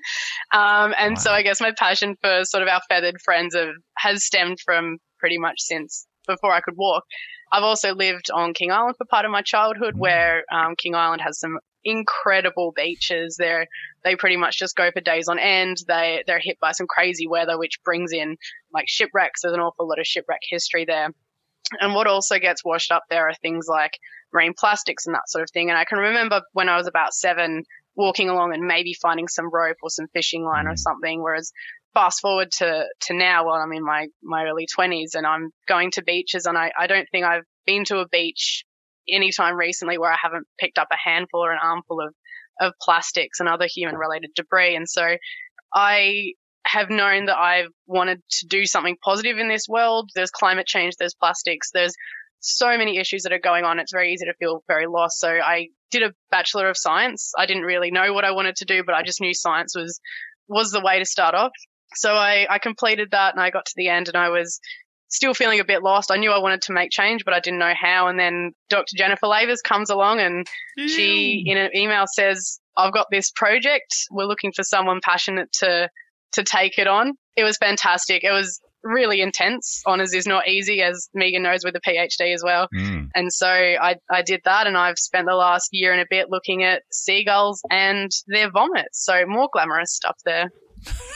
um, 0.52 0.94
and 0.98 1.14
wow. 1.14 1.20
so 1.20 1.30
I 1.30 1.42
guess 1.42 1.60
my 1.60 1.72
passion 1.78 2.16
for 2.20 2.44
sort 2.44 2.62
of 2.62 2.68
our 2.68 2.80
feathered 2.88 3.20
friends 3.24 3.54
have, 3.54 3.74
has 3.98 4.24
stemmed 4.24 4.58
from 4.64 4.98
pretty 5.18 5.38
much 5.38 5.56
since 5.58 6.06
before 6.26 6.52
I 6.52 6.60
could 6.60 6.74
walk. 6.76 7.04
I've 7.52 7.62
also 7.62 7.94
lived 7.94 8.30
on 8.30 8.54
King 8.54 8.72
Island 8.72 8.96
for 8.96 9.04
part 9.04 9.24
of 9.24 9.30
my 9.30 9.42
childhood, 9.42 9.94
mm. 9.94 9.98
where 9.98 10.44
um, 10.52 10.74
King 10.76 10.94
Island 10.94 11.22
has 11.22 11.38
some 11.38 11.58
incredible 11.84 12.72
beaches. 12.74 13.36
They're 13.38 13.66
they 14.04 14.16
pretty 14.16 14.36
much 14.36 14.58
just 14.58 14.76
go 14.76 14.90
for 14.90 15.00
days 15.00 15.28
on 15.28 15.38
end. 15.38 15.78
They 15.86 16.22
they're 16.26 16.40
hit 16.40 16.58
by 16.60 16.72
some 16.72 16.86
crazy 16.86 17.26
weather, 17.26 17.58
which 17.58 17.82
brings 17.84 18.12
in 18.12 18.36
like 18.72 18.88
shipwrecks. 18.88 19.42
There's 19.42 19.54
an 19.54 19.60
awful 19.60 19.88
lot 19.88 20.00
of 20.00 20.06
shipwreck 20.06 20.40
history 20.48 20.84
there. 20.84 21.10
And 21.80 21.94
what 21.94 22.06
also 22.06 22.38
gets 22.38 22.64
washed 22.64 22.92
up 22.92 23.04
there 23.10 23.28
are 23.28 23.34
things 23.34 23.66
like 23.68 23.98
marine 24.32 24.54
plastics 24.56 25.06
and 25.06 25.14
that 25.14 25.28
sort 25.28 25.42
of 25.42 25.50
thing. 25.50 25.70
And 25.70 25.78
I 25.78 25.84
can 25.84 25.98
remember 25.98 26.42
when 26.52 26.68
I 26.68 26.76
was 26.76 26.86
about 26.86 27.14
seven, 27.14 27.64
walking 27.96 28.28
along 28.28 28.52
and 28.52 28.66
maybe 28.66 28.92
finding 28.94 29.26
some 29.26 29.50
rope 29.50 29.78
or 29.82 29.90
some 29.90 30.06
fishing 30.12 30.44
line 30.44 30.66
or 30.66 30.74
mm. 30.74 30.78
something. 30.78 31.22
Whereas 31.22 31.52
fast 31.96 32.20
forward 32.20 32.52
to, 32.52 32.84
to 33.00 33.14
now, 33.14 33.46
well, 33.46 33.54
I'm 33.54 33.72
in 33.72 33.82
my, 33.82 34.08
my 34.22 34.44
early 34.44 34.66
twenties 34.70 35.14
and 35.14 35.26
I'm 35.26 35.48
going 35.66 35.92
to 35.92 36.04
beaches 36.04 36.44
and 36.44 36.58
I, 36.58 36.70
I 36.78 36.86
don't 36.86 37.08
think 37.10 37.24
I've 37.24 37.44
been 37.64 37.86
to 37.86 38.00
a 38.00 38.08
beach 38.08 38.64
anytime 39.08 39.56
recently 39.56 39.96
where 39.96 40.12
I 40.12 40.18
haven't 40.20 40.46
picked 40.60 40.78
up 40.78 40.88
a 40.92 41.08
handful 41.08 41.40
or 41.40 41.52
an 41.52 41.58
armful 41.62 42.02
of, 42.02 42.14
of 42.60 42.74
plastics 42.82 43.40
and 43.40 43.48
other 43.48 43.66
human 43.66 43.96
related 43.96 44.32
debris. 44.36 44.76
And 44.76 44.86
so 44.86 45.16
I 45.74 46.32
have 46.66 46.90
known 46.90 47.26
that 47.26 47.38
I've 47.38 47.70
wanted 47.86 48.20
to 48.30 48.46
do 48.46 48.66
something 48.66 48.96
positive 49.02 49.38
in 49.38 49.48
this 49.48 49.66
world. 49.66 50.10
There's 50.14 50.30
climate 50.30 50.66
change, 50.66 50.96
there's 50.98 51.14
plastics, 51.14 51.70
there's 51.72 51.94
so 52.40 52.76
many 52.76 52.98
issues 52.98 53.22
that 53.22 53.32
are 53.32 53.38
going 53.38 53.64
on. 53.64 53.78
It's 53.78 53.92
very 53.92 54.12
easy 54.12 54.26
to 54.26 54.34
feel 54.34 54.62
very 54.68 54.86
lost. 54.86 55.18
So 55.18 55.30
I 55.30 55.68
did 55.90 56.02
a 56.02 56.12
Bachelor 56.30 56.68
of 56.68 56.76
Science. 56.76 57.32
I 57.38 57.46
didn't 57.46 57.62
really 57.62 57.90
know 57.90 58.12
what 58.12 58.26
I 58.26 58.32
wanted 58.32 58.56
to 58.56 58.66
do, 58.66 58.82
but 58.84 58.94
I 58.94 59.02
just 59.02 59.22
knew 59.22 59.32
science 59.32 59.74
was, 59.74 59.98
was 60.46 60.72
the 60.72 60.82
way 60.82 60.98
to 60.98 61.06
start 61.06 61.34
off. 61.34 61.52
So 61.94 62.12
I, 62.12 62.46
I 62.48 62.58
completed 62.58 63.10
that 63.12 63.34
and 63.34 63.42
I 63.42 63.50
got 63.50 63.66
to 63.66 63.72
the 63.76 63.88
end 63.88 64.08
and 64.08 64.16
I 64.16 64.28
was 64.28 64.60
still 65.08 65.34
feeling 65.34 65.60
a 65.60 65.64
bit 65.64 65.82
lost. 65.82 66.10
I 66.10 66.16
knew 66.16 66.30
I 66.30 66.38
wanted 66.38 66.62
to 66.62 66.72
make 66.72 66.90
change, 66.90 67.24
but 67.24 67.34
I 67.34 67.40
didn't 67.40 67.58
know 67.60 67.72
how. 67.78 68.08
And 68.08 68.18
then 68.18 68.52
Dr. 68.68 68.96
Jennifer 68.96 69.26
Lavers 69.26 69.62
comes 69.62 69.90
along 69.90 70.20
and 70.20 70.46
she, 70.88 71.44
in 71.46 71.56
an 71.56 71.70
email, 71.74 72.04
says, 72.12 72.60
I've 72.76 72.92
got 72.92 73.06
this 73.10 73.30
project. 73.30 73.94
We're 74.10 74.26
looking 74.26 74.52
for 74.54 74.62
someone 74.62 75.00
passionate 75.02 75.52
to, 75.60 75.88
to 76.32 76.42
take 76.42 76.78
it 76.78 76.86
on. 76.86 77.12
It 77.36 77.44
was 77.44 77.56
fantastic. 77.56 78.24
It 78.24 78.32
was 78.32 78.60
really 78.82 79.20
intense. 79.20 79.82
Honors 79.86 80.14
is 80.14 80.26
not 80.26 80.48
easy, 80.48 80.82
as 80.82 81.08
Megan 81.14 81.42
knows 81.42 81.64
with 81.64 81.76
a 81.76 81.80
PhD 81.80 82.34
as 82.34 82.42
well. 82.42 82.68
Mm. 82.74 83.08
And 83.14 83.32
so 83.32 83.48
I, 83.48 83.96
I 84.10 84.22
did 84.22 84.40
that, 84.44 84.66
and 84.66 84.76
I've 84.76 84.98
spent 84.98 85.26
the 85.26 85.34
last 85.34 85.70
year 85.72 85.92
and 85.92 86.00
a 86.00 86.06
bit 86.08 86.30
looking 86.30 86.62
at 86.62 86.82
seagulls 86.92 87.60
and 87.70 88.10
their 88.26 88.50
vomits. 88.50 89.04
So 89.04 89.24
more 89.26 89.48
glamorous 89.52 89.94
stuff 89.94 90.16
there. 90.24 90.50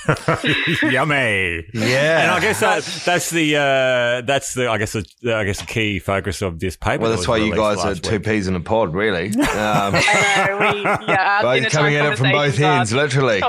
Yummy. 0.83 1.67
Yeah. 1.75 2.23
And 2.23 2.31
I 2.31 2.41
guess 2.41 2.61
that, 2.61 2.83
that's 3.05 3.31
the 3.31 3.57
uh, 3.57 4.27
that's 4.27 4.55
the 4.55 4.69
I 4.69 4.79
guess 4.79 4.93
the, 4.93 5.35
I 5.35 5.45
guess 5.45 5.61
the 5.61 5.67
key 5.67 5.99
focus 5.99 6.43
of 6.43 6.59
this 6.59 6.77
paper. 6.77 7.03
Well, 7.03 7.11
that's 7.11 7.29
why 7.29 7.37
you 7.37 7.55
guys 7.55 7.79
are 7.79 7.95
two 7.95 8.21
peas 8.21 8.47
in 8.47 8.57
a 8.57 8.61
pod, 8.61 8.95
really. 8.95 9.33
Um, 9.51 9.93
I 9.95 10.47
know. 10.49 10.73
We, 10.73 10.83
yeah, 10.83 11.43
both 11.43 11.71
coming 11.71 11.97
at 11.97 12.13
it 12.13 12.17
from 12.17 12.31
both 12.31 12.59
ends, 12.59 12.93
literally. 12.93 13.43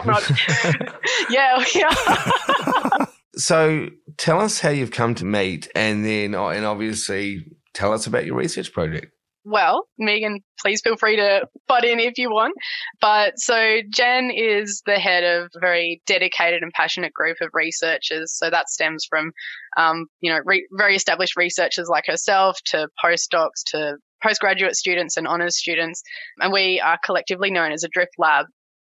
yeah, 1.30 1.64
yeah. 1.74 3.06
so, 3.36 3.88
tell 4.18 4.42
us 4.42 4.60
how 4.60 4.70
you've 4.70 4.92
come 4.92 5.16
to 5.16 5.26
meet, 5.26 5.70
and 5.74 6.04
then 6.04 6.36
oh, 6.36 6.50
and 6.50 6.66
obviously 6.66 7.46
tell 7.74 7.94
us 7.94 8.08
about 8.08 8.26
your 8.26 8.36
research 8.36 8.74
project 8.74 9.14
well, 9.44 9.88
Megan, 9.98 10.40
please 10.60 10.82
feel 10.82 10.98
free 10.98 11.16
to 11.16 11.48
butt 11.68 11.84
in 11.84 12.00
if 12.00 12.18
you 12.18 12.30
want. 12.30 12.54
But 13.00 13.40
so 13.40 13.80
Jen 13.90 14.32
is 14.32 14.82
the 14.86 15.00
head 15.00 15.24
of 15.24 15.50
a 15.56 15.60
very 15.60 16.02
dedicated 16.06 16.62
and 16.62 16.72
passionate 16.74 17.14
group 17.14 17.38
of 17.42 17.50
researchers. 17.54 18.34
So 18.38 18.50
that 18.50 18.70
stems 18.70 19.06
from, 19.10 19.32
um, 19.78 20.06
you 20.22 20.32
know, 20.32 20.40
re- 20.46 20.68
very 20.72 20.96
established 20.96 21.36
researchers 21.36 21.88
like 21.90 22.06
herself 22.08 22.58
to 22.66 22.88
postdocs 23.04 23.64
to 23.68 23.98
postgraduate 24.24 24.76
students 24.76 25.18
and 25.18 25.28
honours 25.28 25.58
students. 25.58 26.04
And 26.40 26.54
we 26.54 26.80
are 26.80 27.00
collectively 27.04 27.52
known 27.52 27.72
as 27.72 27.84
a 27.84 27.90
drift 27.90 28.14
lab. 28.18 28.46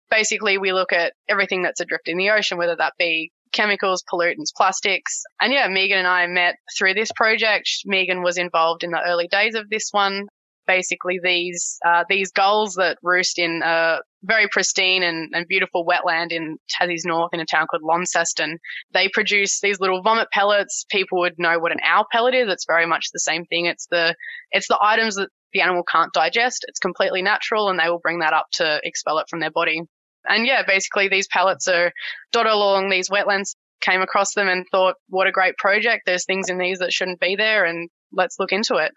Basically, 0.09 0.57
we 0.57 0.71
look 0.71 0.93
at 0.93 1.13
everything 1.27 1.63
that's 1.63 1.81
adrift 1.81 2.07
in 2.07 2.17
the 2.17 2.29
ocean, 2.29 2.57
whether 2.57 2.75
that 2.75 2.93
be 2.97 3.31
chemicals, 3.51 4.03
pollutants, 4.11 4.53
plastics. 4.55 5.23
And 5.41 5.51
yeah, 5.51 5.67
Megan 5.67 5.97
and 5.97 6.07
I 6.07 6.27
met 6.27 6.55
through 6.77 6.93
this 6.93 7.11
project. 7.13 7.69
Megan 7.85 8.21
was 8.21 8.37
involved 8.37 8.83
in 8.83 8.91
the 8.91 9.01
early 9.05 9.27
days 9.27 9.55
of 9.55 9.69
this 9.69 9.89
one 9.91 10.27
basically 10.67 11.19
these 11.21 11.79
uh, 11.85 12.03
these 12.09 12.31
gulls 12.31 12.75
that 12.75 12.97
roost 13.03 13.39
in 13.39 13.61
a 13.63 13.99
very 14.23 14.47
pristine 14.51 15.03
and, 15.03 15.31
and 15.33 15.47
beautiful 15.47 15.85
wetland 15.85 16.31
in 16.31 16.57
Tassie's 16.69 17.05
north 17.05 17.29
in 17.33 17.39
a 17.39 17.45
town 17.45 17.67
called 17.69 17.83
Launceston. 17.83 18.57
They 18.93 19.09
produce 19.09 19.59
these 19.61 19.79
little 19.79 20.01
vomit 20.01 20.29
pellets. 20.31 20.85
People 20.89 21.19
would 21.19 21.35
know 21.37 21.59
what 21.59 21.71
an 21.71 21.79
owl 21.83 22.05
pellet 22.11 22.33
is. 22.33 22.49
It's 22.49 22.65
very 22.65 22.85
much 22.85 23.07
the 23.11 23.19
same 23.19 23.45
thing. 23.45 23.65
It's 23.65 23.87
the 23.91 24.15
it's 24.51 24.67
the 24.67 24.79
items 24.81 25.15
that 25.15 25.29
the 25.53 25.61
animal 25.61 25.83
can't 25.83 26.13
digest. 26.13 26.65
It's 26.67 26.79
completely 26.79 27.21
natural, 27.21 27.69
and 27.69 27.79
they 27.79 27.89
will 27.89 27.99
bring 27.99 28.19
that 28.19 28.33
up 28.33 28.47
to 28.53 28.79
expel 28.83 29.19
it 29.19 29.27
from 29.29 29.39
their 29.39 29.51
body. 29.51 29.81
And 30.27 30.45
yeah, 30.45 30.63
basically 30.65 31.07
these 31.07 31.27
pellets 31.27 31.67
are 31.67 31.91
dotted 32.31 32.51
along 32.51 32.89
these 32.89 33.09
wetlands. 33.09 33.55
Came 33.81 34.01
across 34.01 34.33
them 34.33 34.47
and 34.47 34.65
thought, 34.71 34.95
what 35.09 35.27
a 35.27 35.31
great 35.31 35.57
project. 35.57 36.03
There's 36.05 36.25
things 36.25 36.49
in 36.49 36.57
these 36.57 36.79
that 36.79 36.91
shouldn't 36.91 37.19
be 37.19 37.35
there, 37.35 37.65
and 37.65 37.89
let's 38.11 38.37
look 38.39 38.51
into 38.51 38.75
it. 38.75 38.91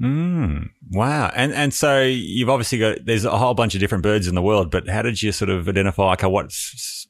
Mm, 0.00 0.70
wow. 0.90 1.30
And 1.34 1.52
and 1.52 1.74
so 1.74 2.00
you've 2.02 2.48
obviously 2.48 2.78
got 2.78 3.04
there's 3.04 3.26
a 3.26 3.36
whole 3.36 3.52
bunch 3.52 3.74
of 3.74 3.80
different 3.80 4.02
birds 4.02 4.26
in 4.26 4.34
the 4.34 4.42
world, 4.42 4.70
but 4.70 4.88
how 4.88 5.02
did 5.02 5.22
you 5.22 5.30
sort 5.30 5.50
of 5.50 5.68
identify 5.68 6.14
okay, 6.14 6.26
what 6.26 6.54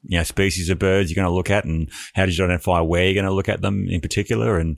you 0.03 0.17
know 0.17 0.23
species 0.23 0.69
of 0.69 0.79
birds 0.79 1.09
you're 1.09 1.15
going 1.15 1.31
to 1.31 1.33
look 1.33 1.49
at, 1.49 1.63
and 1.63 1.89
how 2.15 2.25
did 2.25 2.37
you 2.37 2.43
identify 2.43 2.81
where 2.81 3.05
you're 3.05 3.13
going 3.13 3.25
to 3.25 3.31
look 3.31 3.47
at 3.47 3.61
them 3.61 3.87
in 3.89 4.01
particular? 4.01 4.57
And 4.57 4.77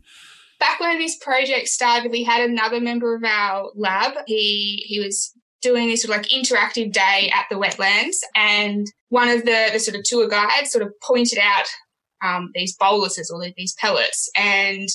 back 0.59 0.79
when 0.79 0.99
this 0.99 1.17
project 1.17 1.67
started, 1.69 2.11
we 2.11 2.23
had 2.23 2.47
another 2.47 2.79
member 2.79 3.15
of 3.15 3.23
our 3.23 3.71
lab. 3.75 4.13
He 4.27 4.83
he 4.87 4.99
was 4.99 5.33
doing 5.63 5.87
this 5.87 6.03
sort 6.03 6.15
of 6.15 6.21
like 6.21 6.31
interactive 6.31 6.91
day 6.91 7.31
at 7.33 7.45
the 7.49 7.55
wetlands, 7.55 8.17
and 8.35 8.85
one 9.09 9.29
of 9.29 9.43
the 9.43 9.69
the 9.73 9.79
sort 9.79 9.97
of 9.97 10.03
tour 10.03 10.27
guides 10.27 10.69
sort 10.69 10.83
of 10.83 10.93
pointed 11.01 11.39
out 11.39 11.65
um, 12.23 12.51
these 12.53 12.75
boluses 12.75 13.31
or 13.33 13.43
these 13.57 13.73
pellets, 13.79 14.29
and 14.37 14.87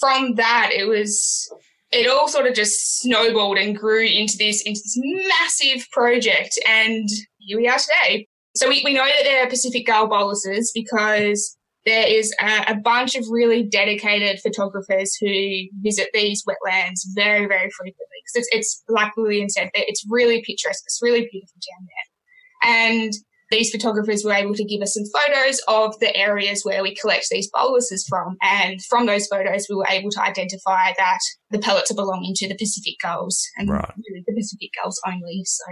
from 0.00 0.34
that 0.34 0.70
it 0.72 0.88
was 0.88 1.48
it 1.94 2.10
all 2.10 2.28
sort 2.28 2.46
of 2.46 2.54
just 2.54 3.00
snowballed 3.00 3.56
and 3.56 3.76
grew 3.76 4.04
into 4.04 4.36
this 4.36 4.62
into 4.62 4.80
this 4.82 4.98
massive 4.98 5.88
project 5.90 6.58
and 6.68 7.08
here 7.38 7.58
we 7.58 7.68
are 7.68 7.78
today. 7.78 8.26
So 8.56 8.68
we, 8.68 8.82
we 8.84 8.94
know 8.94 9.04
that 9.04 9.24
there 9.24 9.44
are 9.44 9.48
pacific 9.48 9.86
gull 9.86 10.06
boluses 10.06 10.70
because 10.74 11.56
there 11.86 12.06
is 12.06 12.34
a, 12.40 12.72
a, 12.72 12.74
bunch 12.76 13.14
of 13.14 13.24
really 13.28 13.62
dedicated 13.62 14.40
photographers 14.40 15.16
who 15.20 15.66
visit 15.82 16.08
these 16.14 16.42
wetlands 16.44 17.00
very 17.14 17.46
very 17.46 17.70
frequently 17.70 18.18
because 18.24 18.46
it's, 18.46 18.48
it's 18.52 18.84
like 18.88 19.12
lillian 19.16 19.50
said 19.50 19.70
it's 19.74 20.04
really 20.08 20.42
picturesque 20.42 20.84
it's 20.86 21.00
really 21.02 21.28
beautiful 21.30 21.60
down 21.70 21.86
there. 21.86 23.02
And 23.02 23.12
these 23.50 23.70
photographers 23.70 24.24
were 24.24 24.32
able 24.32 24.54
to 24.54 24.64
give 24.64 24.80
us 24.82 24.94
some 24.94 25.04
photos 25.12 25.60
of 25.68 25.98
the 26.00 26.16
areas 26.16 26.62
where 26.64 26.82
we 26.82 26.94
collect 26.94 27.26
these 27.30 27.48
boluses 27.50 28.06
from. 28.08 28.36
And 28.42 28.82
from 28.84 29.06
those 29.06 29.26
photos, 29.26 29.66
we 29.68 29.76
were 29.76 29.86
able 29.88 30.10
to 30.10 30.22
identify 30.22 30.92
that 30.96 31.18
the 31.50 31.58
pellets 31.58 31.90
are 31.90 31.94
belonging 31.94 32.34
to 32.36 32.48
the 32.48 32.56
Pacific 32.56 32.94
gulls 33.02 33.46
and 33.56 33.68
right. 33.70 33.92
really 34.08 34.24
the 34.26 34.34
Pacific 34.34 34.70
gulls 34.82 35.00
only. 35.06 35.42
So, 35.44 35.64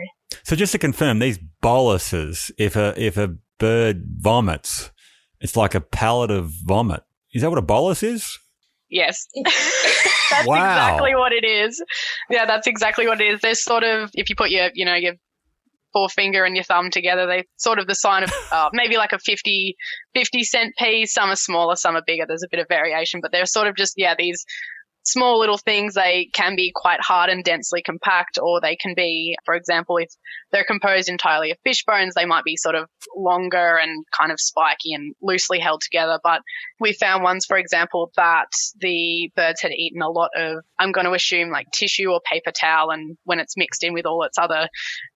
so 0.45 0.57
just 0.57 0.73
to 0.73 0.79
confirm, 0.79 1.19
these 1.19 1.38
boluses, 1.61 2.50
if 2.59 2.76
a 2.76 2.95
if 2.97 3.17
a 3.17 3.37
bird 3.59 4.05
vomits, 4.19 4.91
It's 5.41 5.57
like 5.57 5.75
a 5.75 5.81
pallet 5.81 6.31
of 6.31 6.50
vomit. 6.64 7.02
Is 7.33 7.43
that 7.43 7.50
what 7.50 7.59
a 7.59 7.62
bolus 7.62 8.02
is? 8.02 8.38
Yes. 8.91 9.26
that's 9.35 10.47
Wow. 10.47 10.55
exactly 10.57 11.14
what 11.14 11.33
it 11.33 11.45
is. 11.45 11.83
Yeah, 12.31 12.47
that's 12.47 12.67
exactly 12.67 13.07
what 13.07 13.21
it 13.21 13.35
is. 13.35 13.41
There's 13.41 13.62
sort 13.64 13.83
of 13.85 14.11
if 14.14 14.29
you 14.29 14.37
put 14.37 14.50
your 14.50 14.71
you 14.75 14.85
know 14.85 14.95
your 14.95 15.14
forefinger 15.92 16.44
and 16.44 16.56
your 16.56 16.64
thumb 16.64 16.90
together, 16.90 17.26
they 17.26 17.44
sort 17.56 17.78
of 17.78 17.87
the 17.87 17.94
sign 17.94 18.22
of 18.22 18.32
uh, 18.52 18.70
maybe 18.72 18.96
like 18.96 19.12
a 19.12 19.18
50, 19.18 19.76
50 20.14 20.44
cent 20.44 20.76
piece. 20.76 21.12
Some 21.12 21.30
are 21.30 21.37
smaller, 21.37 21.76
some 21.76 21.96
are 21.96 22.02
bigger. 22.06 22.25
There's 22.26 22.42
a 22.42 22.49
bit 22.50 22.61
of 22.61 22.68
variation, 22.68 23.20
but 23.20 23.32
they're 23.32 23.46
sort 23.46 23.66
of 23.66 23.76
just 23.76 23.94
yeah 23.96 24.14
these 24.16 24.44
small 25.04 25.38
little 25.38 25.59
things. 25.59 25.94
They 25.94 26.28
can 26.32 26.56
be 26.56 26.73
quite 26.75 27.00
hard 27.00 27.30
and 27.30 27.44
densely 27.44 27.82
compact, 27.82 28.38
or 28.40 28.61
they 28.61 28.76
can 28.76 28.94
be, 28.94 29.37
for 29.44 29.54
example, 29.54 29.97
if 29.99 30.11
they're 30.52 30.64
composed 30.64 31.09
entirely 31.09 31.50
of 31.50 31.59
fish 31.64 31.85
bones, 31.85 32.14
they 32.14 32.26
might 32.26 32.44
be 32.44 32.56
sort 32.56 32.75
of 32.75 32.88
longer 33.16 33.78
and 33.82 34.04
kind 34.16 34.30
of 34.30 34.40
spiky 34.40 34.92
and 34.92 35.14
loosely 35.23 35.59
held 35.59 35.80
together. 35.80 36.18
But 36.23 36.42
we 36.78 36.92
found 36.92 37.23
ones, 37.23 37.47
for 37.47 37.56
example, 37.56 38.11
that 38.16 38.49
the 38.78 39.30
birds 39.35 39.62
had 39.62 39.73
eaten 39.73 40.02
a 40.02 40.11
lot 40.11 40.30
of, 40.37 40.62
I'm 40.78 40.92
going 40.92 41.06
to 41.06 41.12
assume 41.12 41.50
like 41.50 41.66
tissue 41.73 42.11
or 42.11 42.21
paper 42.30 42.52
towel. 42.52 42.90
And 42.90 43.16
when 43.25 43.38
it's 43.38 43.56
mixed 43.56 43.82
in 43.82 43.94
with 43.94 44.06
all 44.06 44.23
its 44.25 44.38
other 44.38 44.68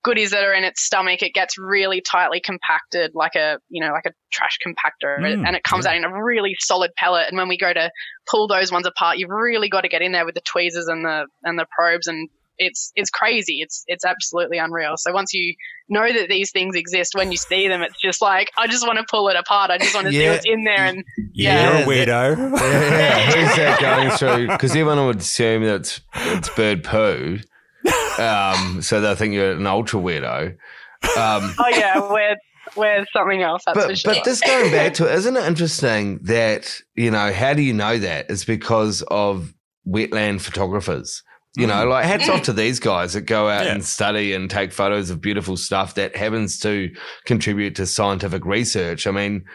goodies 0.03 0.31
that 0.31 0.45
are 0.45 0.55
in 0.55 0.65
its 0.65 0.83
stomach, 0.83 1.23
it 1.23 1.35
gets 1.35 1.59
really 1.59 2.01
tightly 2.01 2.41
compacted 2.41 3.13
like 3.15 3.35
a, 3.35 3.59
you 3.69 3.85
know, 3.85 3.93
like 3.93 4.07
a 4.07 4.13
trash 4.33 4.59
compactor 4.67 5.19
Mm, 5.21 5.47
and 5.47 5.57
it 5.57 5.63
comes 5.65 5.87
out 5.87 5.97
in 5.97 6.05
a 6.05 6.23
really 6.25 6.55
solid 6.59 6.91
pellet. 6.97 7.29
And 7.29 7.37
when 7.39 7.49
we 7.49 7.57
go 7.59 7.73
to 7.73 7.91
pull 8.31 8.47
those 8.49 8.71
ones 8.73 8.87
apart, 8.87 9.19
you've 9.19 9.31
really 9.31 9.69
got 9.69 9.83
to 9.83 9.89
get 9.89 10.03
in 10.03 10.13
there 10.13 10.25
with 10.27 10.35
the 10.35 10.41
tweezers 10.43 10.87
and 10.89 11.05
the, 11.05 11.27
and 11.45 11.59
the 11.59 11.67
probes 11.77 12.07
and 12.07 12.29
it's 12.59 12.91
it's 12.97 13.11
crazy. 13.11 13.59
It's 13.61 13.85
it's 13.87 14.03
absolutely 14.03 14.57
unreal. 14.57 14.95
So 14.97 15.13
once 15.13 15.35
you 15.35 15.55
know 15.91 16.11
that 16.11 16.31
these 16.31 16.51
things 16.53 16.75
exist, 16.75 17.15
when 17.15 17.31
you 17.31 17.37
see 17.37 17.69
them, 17.69 17.83
it's 17.83 18.01
just 18.01 18.23
like 18.23 18.49
I 18.57 18.67
just 18.67 18.87
want 18.87 18.99
to 18.99 19.05
pull 19.11 19.29
it 19.29 19.37
apart. 19.37 19.71
I 19.71 19.77
just 19.77 19.95
want 19.95 20.07
to 20.07 20.13
see 20.15 20.27
what's 20.27 20.47
in 20.47 20.65
there. 20.65 20.87
And 20.87 21.05
Yeah, 21.35 21.53
Yeah. 21.53 21.73
you're 21.73 21.83
a 21.83 22.07
weirdo. 22.07 22.59
Yeah, 22.59 23.21
who's 23.27 23.57
that 23.57 23.79
going 23.79 24.11
through? 24.13 24.47
Because 24.49 24.71
everyone 24.71 25.05
would 25.07 25.19
assume 25.19 25.65
that 25.65 25.75
it's, 25.77 26.01
it's 26.15 26.49
bird 26.57 26.83
poo. 26.83 27.41
Um, 28.19 28.81
so 28.81 29.03
they 29.03 29.15
think 29.15 29.35
you're 29.35 29.53
an 29.53 29.67
ultra 29.67 30.01
weirdo. 30.01 30.53
Um, 31.19 31.55
oh 31.59 31.69
yeah, 31.69 32.01
we're 32.11 32.37
we're 32.77 33.05
something 33.13 33.43
else. 33.43 33.63
That's 33.67 33.79
for 33.79 33.89
but 33.89 33.99
sure. 33.99 34.15
but 34.15 34.25
just 34.25 34.45
going 34.45 34.71
back 34.71 34.95
to 34.95 35.07
it, 35.07 35.15
isn't 35.17 35.37
it 35.37 35.45
interesting 35.45 36.19
that 36.25 36.81
you 36.95 37.11
know 37.11 37.33
how 37.33 37.55
do 37.55 37.63
you 37.63 37.73
know 37.73 37.99
that? 37.99 38.31
It's 38.31 38.45
because 38.45 39.03
of 39.03 39.55
wetland 39.87 40.41
photographers. 40.41 41.23
You 41.57 41.67
know, 41.67 41.87
mm. 41.87 41.91
like 41.91 42.05
hats 42.05 42.29
off 42.29 42.43
to 42.43 42.53
these 42.53 42.79
guys 42.81 43.15
that 43.15 43.23
go 43.23 43.49
out 43.49 43.65
Yeah. 43.65 43.73
and 43.73 43.85
study 43.85 44.35
and 44.35 44.51
take 44.51 44.73
photos 44.73 45.09
of 45.09 45.23
beautiful 45.23 45.57
stuff 45.57 45.95
that 45.95 46.15
happens 46.15 46.59
to 46.61 46.95
contribute 47.25 47.77
to 47.77 47.87
scientific 47.87 48.45
research. 48.45 49.07
I 49.07 49.11
mean, 49.11 49.47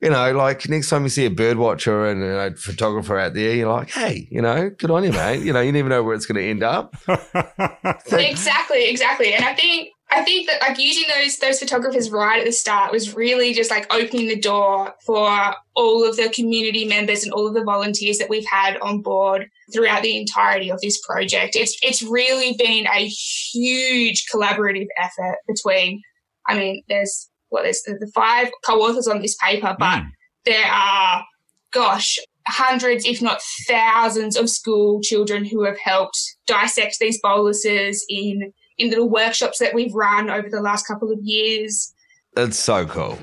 you 0.00 0.10
know, 0.10 0.32
like 0.32 0.68
next 0.68 0.88
time 0.88 1.02
you 1.02 1.08
see 1.08 1.26
a 1.26 1.30
bird 1.30 1.56
watcher 1.56 2.06
and 2.06 2.22
a 2.22 2.56
photographer 2.56 3.18
out 3.18 3.34
there, 3.34 3.54
you're 3.54 3.72
like, 3.72 3.90
hey, 3.90 4.28
you 4.30 4.40
know, 4.40 4.70
good 4.70 4.92
on 4.92 5.02
you, 5.02 5.10
mate. 5.10 5.42
You 5.42 5.52
know, 5.52 5.60
you 5.60 5.72
never 5.72 5.88
know 5.88 6.04
where 6.04 6.14
it's 6.14 6.26
going 6.26 6.40
to 6.40 6.48
end 6.48 6.62
up. 6.62 6.94
Think- 8.06 8.30
exactly, 8.30 8.88
exactly. 8.88 9.34
And 9.34 9.44
I 9.44 9.54
think 9.54 9.88
I 10.10 10.22
think 10.24 10.48
that 10.48 10.60
like 10.62 10.78
using 10.78 11.04
those 11.14 11.36
those 11.36 11.58
photographers 11.58 12.10
right 12.10 12.40
at 12.40 12.46
the 12.46 12.52
start 12.52 12.92
was 12.92 13.14
really 13.14 13.52
just 13.52 13.70
like 13.70 13.92
opening 13.92 14.28
the 14.28 14.40
door 14.40 14.94
for 15.04 15.54
all 15.74 16.08
of 16.08 16.16
the 16.16 16.30
community 16.30 16.86
members 16.86 17.24
and 17.24 17.32
all 17.32 17.46
of 17.46 17.54
the 17.54 17.64
volunteers 17.64 18.18
that 18.18 18.30
we've 18.30 18.46
had 18.46 18.78
on 18.80 19.02
board 19.02 19.46
throughout 19.72 20.02
the 20.02 20.16
entirety 20.16 20.70
of 20.70 20.80
this 20.80 20.98
project. 21.06 21.56
It's 21.56 21.76
it's 21.82 22.02
really 22.02 22.54
been 22.58 22.86
a 22.86 23.06
huge 23.06 24.24
collaborative 24.32 24.86
effort 24.98 25.36
between 25.46 26.00
I 26.46 26.56
mean, 26.58 26.82
there's 26.88 27.28
well, 27.50 27.62
there's 27.62 27.82
the, 27.82 27.94
the 27.98 28.10
five 28.14 28.48
co-authors 28.64 29.08
on 29.08 29.20
this 29.22 29.36
paper, 29.36 29.76
but 29.78 30.02
Mm. 30.02 30.08
there 30.44 30.66
are 30.66 31.24
gosh, 31.70 32.18
hundreds, 32.46 33.04
if 33.04 33.20
not 33.20 33.42
thousands, 33.66 34.36
of 34.36 34.48
school 34.48 35.00
children 35.02 35.44
who 35.44 35.64
have 35.64 35.78
helped 35.78 36.18
dissect 36.46 36.96
these 36.98 37.20
boluses 37.22 38.04
in 38.08 38.52
in 38.78 38.90
little 38.90 39.08
workshops 39.08 39.58
that 39.58 39.74
we've 39.74 39.94
run 39.94 40.30
over 40.30 40.48
the 40.48 40.60
last 40.60 40.86
couple 40.86 41.10
of 41.12 41.18
years. 41.22 41.92
That's 42.34 42.58
so 42.58 42.86
cool. 42.86 43.18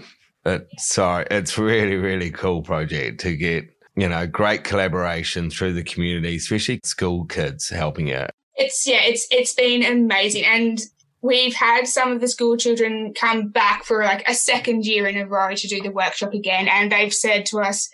It's 0.45 0.87
sorry, 0.87 1.25
it's 1.31 1.57
really, 1.57 1.95
really 1.95 2.29
cool 2.29 2.61
project 2.61 3.21
to 3.21 3.35
get, 3.35 3.65
you 3.95 4.07
know, 4.07 4.27
great 4.27 4.63
collaboration 4.63 5.49
through 5.49 5.73
the 5.73 5.83
community, 5.83 6.35
especially 6.35 6.79
school 6.83 7.25
kids 7.25 7.69
helping 7.69 8.13
out. 8.13 8.29
It's 8.55 8.85
yeah, 8.85 9.01
it's 9.03 9.27
it's 9.31 9.53
been 9.53 9.83
amazing, 9.83 10.45
and 10.45 10.81
we've 11.21 11.55
had 11.55 11.87
some 11.87 12.11
of 12.11 12.21
the 12.21 12.27
school 12.27 12.57
children 12.57 13.13
come 13.19 13.49
back 13.49 13.85
for 13.85 14.03
like 14.03 14.27
a 14.29 14.35
second 14.35 14.85
year 14.85 15.07
in 15.07 15.17
a 15.17 15.25
row 15.25 15.55
to 15.55 15.67
do 15.67 15.81
the 15.81 15.91
workshop 15.91 16.33
again, 16.33 16.67
and 16.67 16.91
they've 16.91 17.13
said 17.13 17.45
to 17.47 17.59
us, 17.59 17.89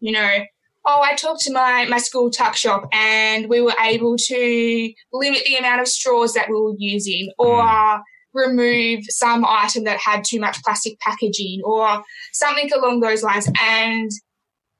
you 0.00 0.12
know. 0.12 0.38
Oh, 0.84 1.00
I 1.00 1.14
talked 1.14 1.42
to 1.42 1.52
my, 1.52 1.86
my 1.88 1.98
school 1.98 2.30
tuck 2.30 2.56
shop 2.56 2.88
and 2.92 3.48
we 3.48 3.60
were 3.60 3.74
able 3.80 4.16
to 4.16 4.92
limit 5.12 5.42
the 5.46 5.56
amount 5.56 5.80
of 5.80 5.86
straws 5.86 6.34
that 6.34 6.48
we 6.48 6.56
were 6.56 6.74
using 6.76 7.30
or 7.38 7.62
hmm. 7.62 8.00
remove 8.34 9.04
some 9.08 9.44
item 9.44 9.84
that 9.84 9.98
had 9.98 10.24
too 10.24 10.40
much 10.40 10.62
plastic 10.64 10.98
packaging 10.98 11.60
or 11.64 12.02
something 12.32 12.68
along 12.72 13.00
those 13.00 13.22
lines. 13.22 13.48
And 13.62 14.10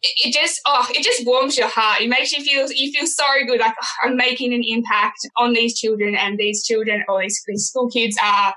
it, 0.02 0.28
it 0.28 0.34
just, 0.34 0.60
oh, 0.66 0.88
it 0.90 1.04
just 1.04 1.24
warms 1.24 1.56
your 1.56 1.68
heart. 1.68 2.00
It 2.00 2.08
makes 2.08 2.32
you 2.32 2.42
feel, 2.42 2.66
you 2.72 2.90
feel 2.90 3.06
so 3.06 3.24
good. 3.46 3.60
Like 3.60 3.74
"Oh, 3.80 4.08
I'm 4.08 4.16
making 4.16 4.52
an 4.52 4.64
impact 4.66 5.18
on 5.36 5.52
these 5.52 5.78
children 5.78 6.16
and 6.16 6.36
these 6.36 6.64
children 6.64 7.04
or 7.08 7.22
these, 7.22 7.40
these 7.46 7.66
school 7.68 7.88
kids 7.88 8.16
are, 8.20 8.54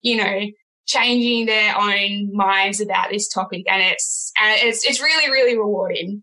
you 0.00 0.16
know, 0.16 0.40
changing 0.86 1.44
their 1.46 1.76
own 1.76 2.34
minds 2.34 2.80
about 2.80 3.10
this 3.10 3.28
topic. 3.28 3.64
And 3.68 3.82
it's, 3.82 4.32
and 4.40 4.58
it's, 4.62 4.86
it's 4.88 5.02
really, 5.02 5.30
really 5.30 5.58
rewarding. 5.58 6.22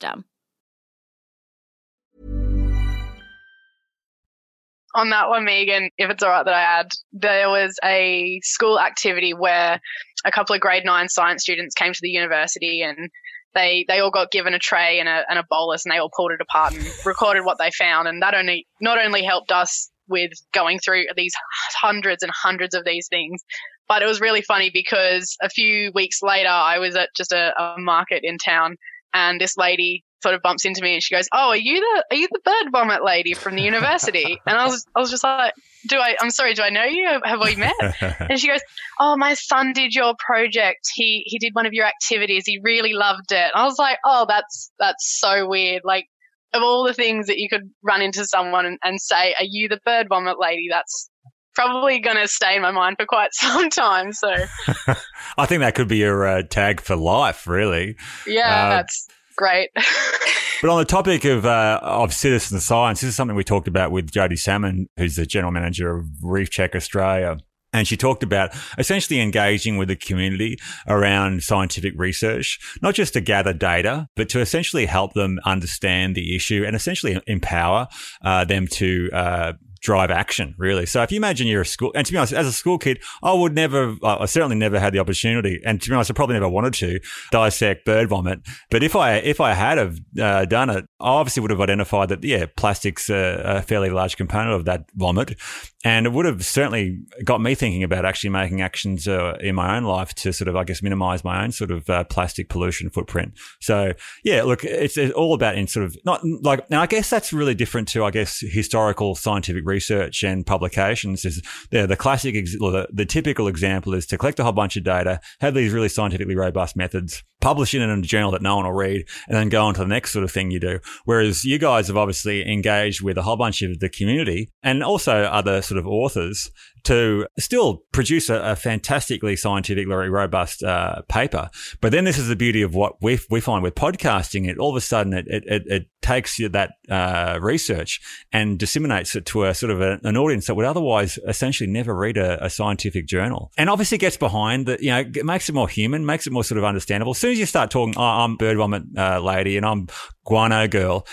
On 4.93 5.09
that 5.11 5.29
one, 5.29 5.45
Megan, 5.45 5.89
if 5.97 6.09
it's 6.09 6.23
all 6.23 6.29
right 6.29 6.45
that 6.45 6.53
I 6.53 6.61
add, 6.61 6.91
there 7.13 7.49
was 7.49 7.77
a 7.83 8.39
school 8.43 8.79
activity 8.79 9.33
where 9.33 9.79
a 10.25 10.31
couple 10.31 10.53
of 10.53 10.61
grade 10.61 10.85
nine 10.85 11.09
science 11.09 11.43
students 11.43 11.75
came 11.75 11.93
to 11.93 11.99
the 12.01 12.09
university 12.09 12.81
and 12.81 13.09
they 13.53 13.85
they 13.87 13.99
all 13.99 14.11
got 14.11 14.31
given 14.31 14.53
a 14.53 14.59
tray 14.59 14.99
and 14.99 15.09
a, 15.09 15.23
and 15.29 15.37
a 15.37 15.45
bolus 15.49 15.85
and 15.85 15.91
they 15.91 15.97
all 15.97 16.11
pulled 16.15 16.31
it 16.31 16.41
apart 16.41 16.73
and 16.73 16.85
recorded 17.05 17.45
what 17.45 17.57
they 17.57 17.71
found. 17.71 18.07
And 18.07 18.21
that 18.21 18.33
only 18.33 18.67
not 18.79 19.03
only 19.03 19.23
helped 19.23 19.51
us 19.51 19.89
with 20.07 20.31
going 20.53 20.79
through 20.79 21.05
these 21.15 21.33
hundreds 21.73 22.23
and 22.23 22.31
hundreds 22.35 22.75
of 22.75 22.83
these 22.83 23.07
things 23.07 23.43
but 23.87 24.01
it 24.01 24.05
was 24.05 24.21
really 24.21 24.41
funny 24.41 24.71
because 24.73 25.35
a 25.41 25.49
few 25.49 25.91
weeks 25.93 26.21
later 26.21 26.47
I 26.47 26.79
was 26.79 26.95
at 26.95 27.09
just 27.13 27.33
a, 27.33 27.51
a 27.61 27.75
market 27.77 28.21
in 28.23 28.37
town 28.37 28.77
and 29.13 29.39
this 29.39 29.57
lady 29.57 30.03
sort 30.21 30.35
of 30.35 30.41
bumps 30.41 30.65
into 30.65 30.81
me 30.81 30.93
and 30.93 31.03
she 31.03 31.15
goes, 31.15 31.27
"Oh, 31.33 31.49
are 31.49 31.57
you 31.57 31.79
the 31.79 32.05
are 32.11 32.19
you 32.19 32.27
the 32.31 32.39
bird 32.43 32.71
vomit 32.71 33.03
lady 33.03 33.33
from 33.33 33.55
the 33.55 33.61
university?" 33.61 34.39
and 34.45 34.57
I 34.57 34.67
was 34.67 34.85
I 34.95 34.99
was 34.99 35.09
just 35.09 35.23
like, 35.23 35.53
"Do 35.87 35.97
I? 35.97 36.15
I'm 36.21 36.29
sorry, 36.29 36.53
do 36.53 36.63
I 36.63 36.69
know 36.69 36.83
you? 36.83 37.19
Have 37.23 37.39
we 37.41 37.55
met?" 37.55 37.73
and 38.29 38.39
she 38.39 38.47
goes, 38.47 38.61
"Oh, 38.99 39.17
my 39.17 39.33
son 39.33 39.73
did 39.73 39.93
your 39.93 40.13
project. 40.25 40.87
He 40.93 41.23
he 41.25 41.39
did 41.39 41.53
one 41.53 41.65
of 41.65 41.73
your 41.73 41.85
activities. 41.85 42.43
He 42.45 42.59
really 42.63 42.93
loved 42.93 43.31
it." 43.31 43.51
And 43.53 43.55
I 43.55 43.65
was 43.65 43.77
like, 43.77 43.97
"Oh, 44.05 44.25
that's 44.27 44.71
that's 44.79 45.19
so 45.19 45.47
weird. 45.47 45.81
Like." 45.83 46.07
Of 46.53 46.63
all 46.63 46.83
the 46.83 46.93
things 46.93 47.27
that 47.27 47.37
you 47.37 47.47
could 47.47 47.71
run 47.81 48.01
into 48.01 48.25
someone 48.25 48.65
and, 48.65 48.77
and 48.83 48.99
say, 48.99 49.33
"Are 49.39 49.45
you 49.45 49.69
the 49.69 49.79
bird 49.85 50.07
vomit 50.09 50.37
lady?" 50.37 50.67
That's 50.69 51.09
probably 51.55 51.99
going 51.99 52.17
to 52.17 52.27
stay 52.27 52.55
in 52.55 52.61
my 52.61 52.71
mind 52.71 52.97
for 52.99 53.05
quite 53.05 53.29
some 53.33 53.69
time. 53.69 54.13
So, 54.13 54.29
I 55.37 55.45
think 55.45 55.61
that 55.61 55.75
could 55.75 55.87
be 55.87 55.97
your 55.97 56.25
uh, 56.25 56.43
tag 56.43 56.81
for 56.81 56.95
life, 56.95 57.47
really. 57.47 57.95
Yeah, 58.27 58.65
uh, 58.65 58.69
that's 58.69 59.07
great. 59.35 59.69
but 60.61 60.69
on 60.69 60.79
the 60.79 60.85
topic 60.85 61.25
of 61.25 61.45
uh, 61.45 61.79
of 61.81 62.13
citizen 62.13 62.59
science, 62.59 63.01
this 63.01 63.09
is 63.09 63.15
something 63.15 63.35
we 63.35 63.43
talked 63.43 63.67
about 63.67 63.91
with 63.91 64.11
Jody 64.11 64.35
Salmon, 64.35 64.87
who's 64.97 65.15
the 65.15 65.25
general 65.25 65.51
manager 65.51 65.97
of 65.97 66.05
Reef 66.21 66.49
Check 66.49 66.75
Australia. 66.75 67.37
And 67.73 67.87
she 67.87 67.95
talked 67.95 68.21
about 68.21 68.53
essentially 68.77 69.21
engaging 69.21 69.77
with 69.77 69.87
the 69.87 69.95
community 69.95 70.57
around 70.87 71.41
scientific 71.41 71.93
research, 71.95 72.59
not 72.81 72.95
just 72.95 73.13
to 73.13 73.21
gather 73.21 73.53
data, 73.53 74.09
but 74.17 74.27
to 74.29 74.41
essentially 74.41 74.85
help 74.85 75.13
them 75.13 75.39
understand 75.45 76.13
the 76.15 76.35
issue 76.35 76.65
and 76.67 76.75
essentially 76.75 77.21
empower 77.27 77.87
uh, 78.25 78.43
them 78.43 78.67
to 78.67 79.09
uh, 79.13 79.53
drive 79.81 80.11
action, 80.11 80.55
really. 80.57 80.85
So 80.85 81.01
if 81.01 81.11
you 81.11 81.17
imagine 81.17 81.47
you're 81.47 81.61
a 81.61 81.65
school, 81.65 81.91
and 81.95 82.05
to 82.05 82.11
be 82.11 82.17
honest, 82.17 82.33
as 82.33 82.47
a 82.47 82.51
school 82.51 82.77
kid, 82.77 83.01
I 83.23 83.33
would 83.33 83.53
never, 83.53 83.95
I 84.03 84.25
certainly 84.25 84.55
never 84.55 84.79
had 84.79 84.93
the 84.93 84.99
opportunity, 84.99 85.59
and 85.65 85.81
to 85.81 85.89
be 85.89 85.95
honest, 85.95 86.11
I 86.11 86.13
probably 86.13 86.35
never 86.35 86.49
wanted 86.49 86.73
to 86.75 86.99
dissect 87.31 87.85
bird 87.85 88.09
vomit. 88.09 88.39
But 88.69 88.83
if 88.83 88.95
I, 88.95 89.15
if 89.15 89.41
I 89.41 89.53
had 89.53 89.77
have 89.77 89.99
uh, 90.19 90.45
done 90.45 90.69
it, 90.69 90.85
obviously 91.01 91.41
would 91.41 91.51
have 91.51 91.61
identified 91.61 92.09
that, 92.09 92.23
yeah, 92.23 92.45
plastic's 92.55 93.09
a, 93.09 93.41
a 93.43 93.61
fairly 93.61 93.89
large 93.89 94.17
component 94.17 94.53
of 94.53 94.65
that 94.65 94.85
vomit. 94.95 95.35
And 95.83 96.05
it 96.05 96.11
would 96.13 96.25
have 96.25 96.45
certainly 96.45 96.99
got 97.23 97.41
me 97.41 97.55
thinking 97.55 97.83
about 97.83 98.05
actually 98.05 98.29
making 98.29 98.61
actions 98.61 99.07
uh, 99.07 99.37
in 99.39 99.55
my 99.55 99.75
own 99.75 99.83
life 99.83 100.13
to 100.15 100.31
sort 100.31 100.47
of, 100.47 100.55
I 100.55 100.63
guess, 100.63 100.83
minimize 100.83 101.23
my 101.23 101.43
own 101.43 101.51
sort 101.51 101.71
of 101.71 101.89
uh, 101.89 102.03
plastic 102.03 102.49
pollution 102.49 102.89
footprint. 102.91 103.33
So, 103.59 103.93
yeah, 104.23 104.43
look, 104.43 104.63
it's, 104.63 104.97
it's, 104.97 105.11
all 105.13 105.33
about 105.33 105.55
in 105.55 105.67
sort 105.67 105.85
of 105.85 105.97
not 106.05 106.21
like, 106.23 106.69
now 106.69 106.81
I 106.81 106.87
guess 106.87 107.09
that's 107.09 107.33
really 107.33 107.55
different 107.55 107.87
to, 107.89 108.05
I 108.05 108.11
guess, 108.11 108.41
historical 108.41 109.15
scientific 109.15 109.65
research 109.65 110.23
and 110.23 110.45
publications. 110.45 111.25
Is 111.25 111.41
yeah, 111.71 111.87
the 111.87 111.97
classic, 111.97 112.35
ex- 112.35 112.53
the, 112.53 112.87
the 112.93 113.05
typical 113.05 113.47
example 113.47 113.93
is 113.93 114.05
to 114.07 114.17
collect 114.17 114.39
a 114.39 114.43
whole 114.43 114.51
bunch 114.51 114.77
of 114.77 114.83
data, 114.83 115.19
have 115.39 115.55
these 115.55 115.73
really 115.73 115.89
scientifically 115.89 116.35
robust 116.35 116.75
methods, 116.75 117.23
publish 117.41 117.73
it 117.73 117.81
in 117.81 117.89
a 117.89 118.01
journal 118.01 118.31
that 118.31 118.41
no 118.41 118.55
one 118.55 118.65
will 118.65 118.73
read, 118.73 119.05
and 119.27 119.35
then 119.35 119.49
go 119.49 119.65
on 119.65 119.73
to 119.73 119.81
the 119.81 119.87
next 119.87 120.11
sort 120.11 120.23
of 120.23 120.31
thing 120.31 120.51
you 120.51 120.59
do. 120.59 120.79
Whereas 121.05 121.43
you 121.43 121.57
guys 121.57 121.87
have 121.87 121.97
obviously 121.97 122.49
engaged 122.49 123.01
with 123.01 123.17
a 123.17 123.23
whole 123.23 123.37
bunch 123.37 123.61
of 123.61 123.79
the 123.79 123.89
community 123.89 124.51
and 124.63 124.83
also 124.83 125.23
other 125.23 125.61
sort 125.61 125.77
of 125.79 125.87
authors 125.87 126.51
to 126.83 127.27
still 127.37 127.83
produce 127.91 128.29
a, 128.29 128.35
a 128.41 128.55
fantastically 128.55 129.35
scientifically 129.35 129.85
robust 129.85 130.63
uh, 130.63 131.01
paper. 131.03 131.49
But 131.79 131.91
then 131.91 132.05
this 132.05 132.17
is 132.17 132.27
the 132.27 132.35
beauty 132.35 132.61
of 132.61 132.73
what 132.73 133.01
we, 133.01 133.19
we 133.29 133.39
find 133.39 133.63
with 133.63 133.75
podcasting. 133.75 134.47
It 134.47 134.57
all 134.57 134.71
of 134.71 134.75
a 134.75 134.81
sudden 134.81 135.13
it, 135.13 135.27
it, 135.27 135.63
it 135.67 135.87
takes 136.01 136.37
that 136.37 136.71
uh, 136.89 137.37
research 137.41 138.01
and 138.31 138.57
disseminates 138.57 139.15
it 139.15 139.25
to 139.27 139.45
a 139.45 139.53
sort 139.53 139.71
of 139.71 139.81
a, 139.81 139.99
an 140.03 140.17
audience 140.17 140.47
that 140.47 140.55
would 140.55 140.65
otherwise 140.65 141.19
essentially 141.27 141.69
never 141.69 141.95
read 141.95 142.17
a, 142.17 142.43
a, 142.43 142.49
scientific 142.49 143.05
journal. 143.05 143.51
And 143.57 143.69
obviously 143.69 143.97
gets 143.97 144.17
behind 144.17 144.65
that, 144.65 144.81
you 144.81 144.89
know, 144.89 144.99
it 144.99 145.25
makes 145.25 145.47
it 145.47 145.53
more 145.53 145.69
human, 145.69 146.05
makes 146.05 146.27
it 146.27 146.33
more 146.33 146.43
sort 146.43 146.57
of 146.57 146.63
understandable. 146.63 147.11
As 147.11 147.30
soon 147.31 147.35
as 147.35 147.39
you 147.39 147.45
start 147.45 147.71
talking, 147.71 147.93
oh, 147.97 148.01
I'm 148.01 148.35
bird 148.35 148.57
vomit 148.57 148.83
uh, 148.97 149.21
lady 149.21 149.55
and 149.55 149.65
I'm 149.65 149.87
guano 150.25 150.67
girl, 150.67 151.07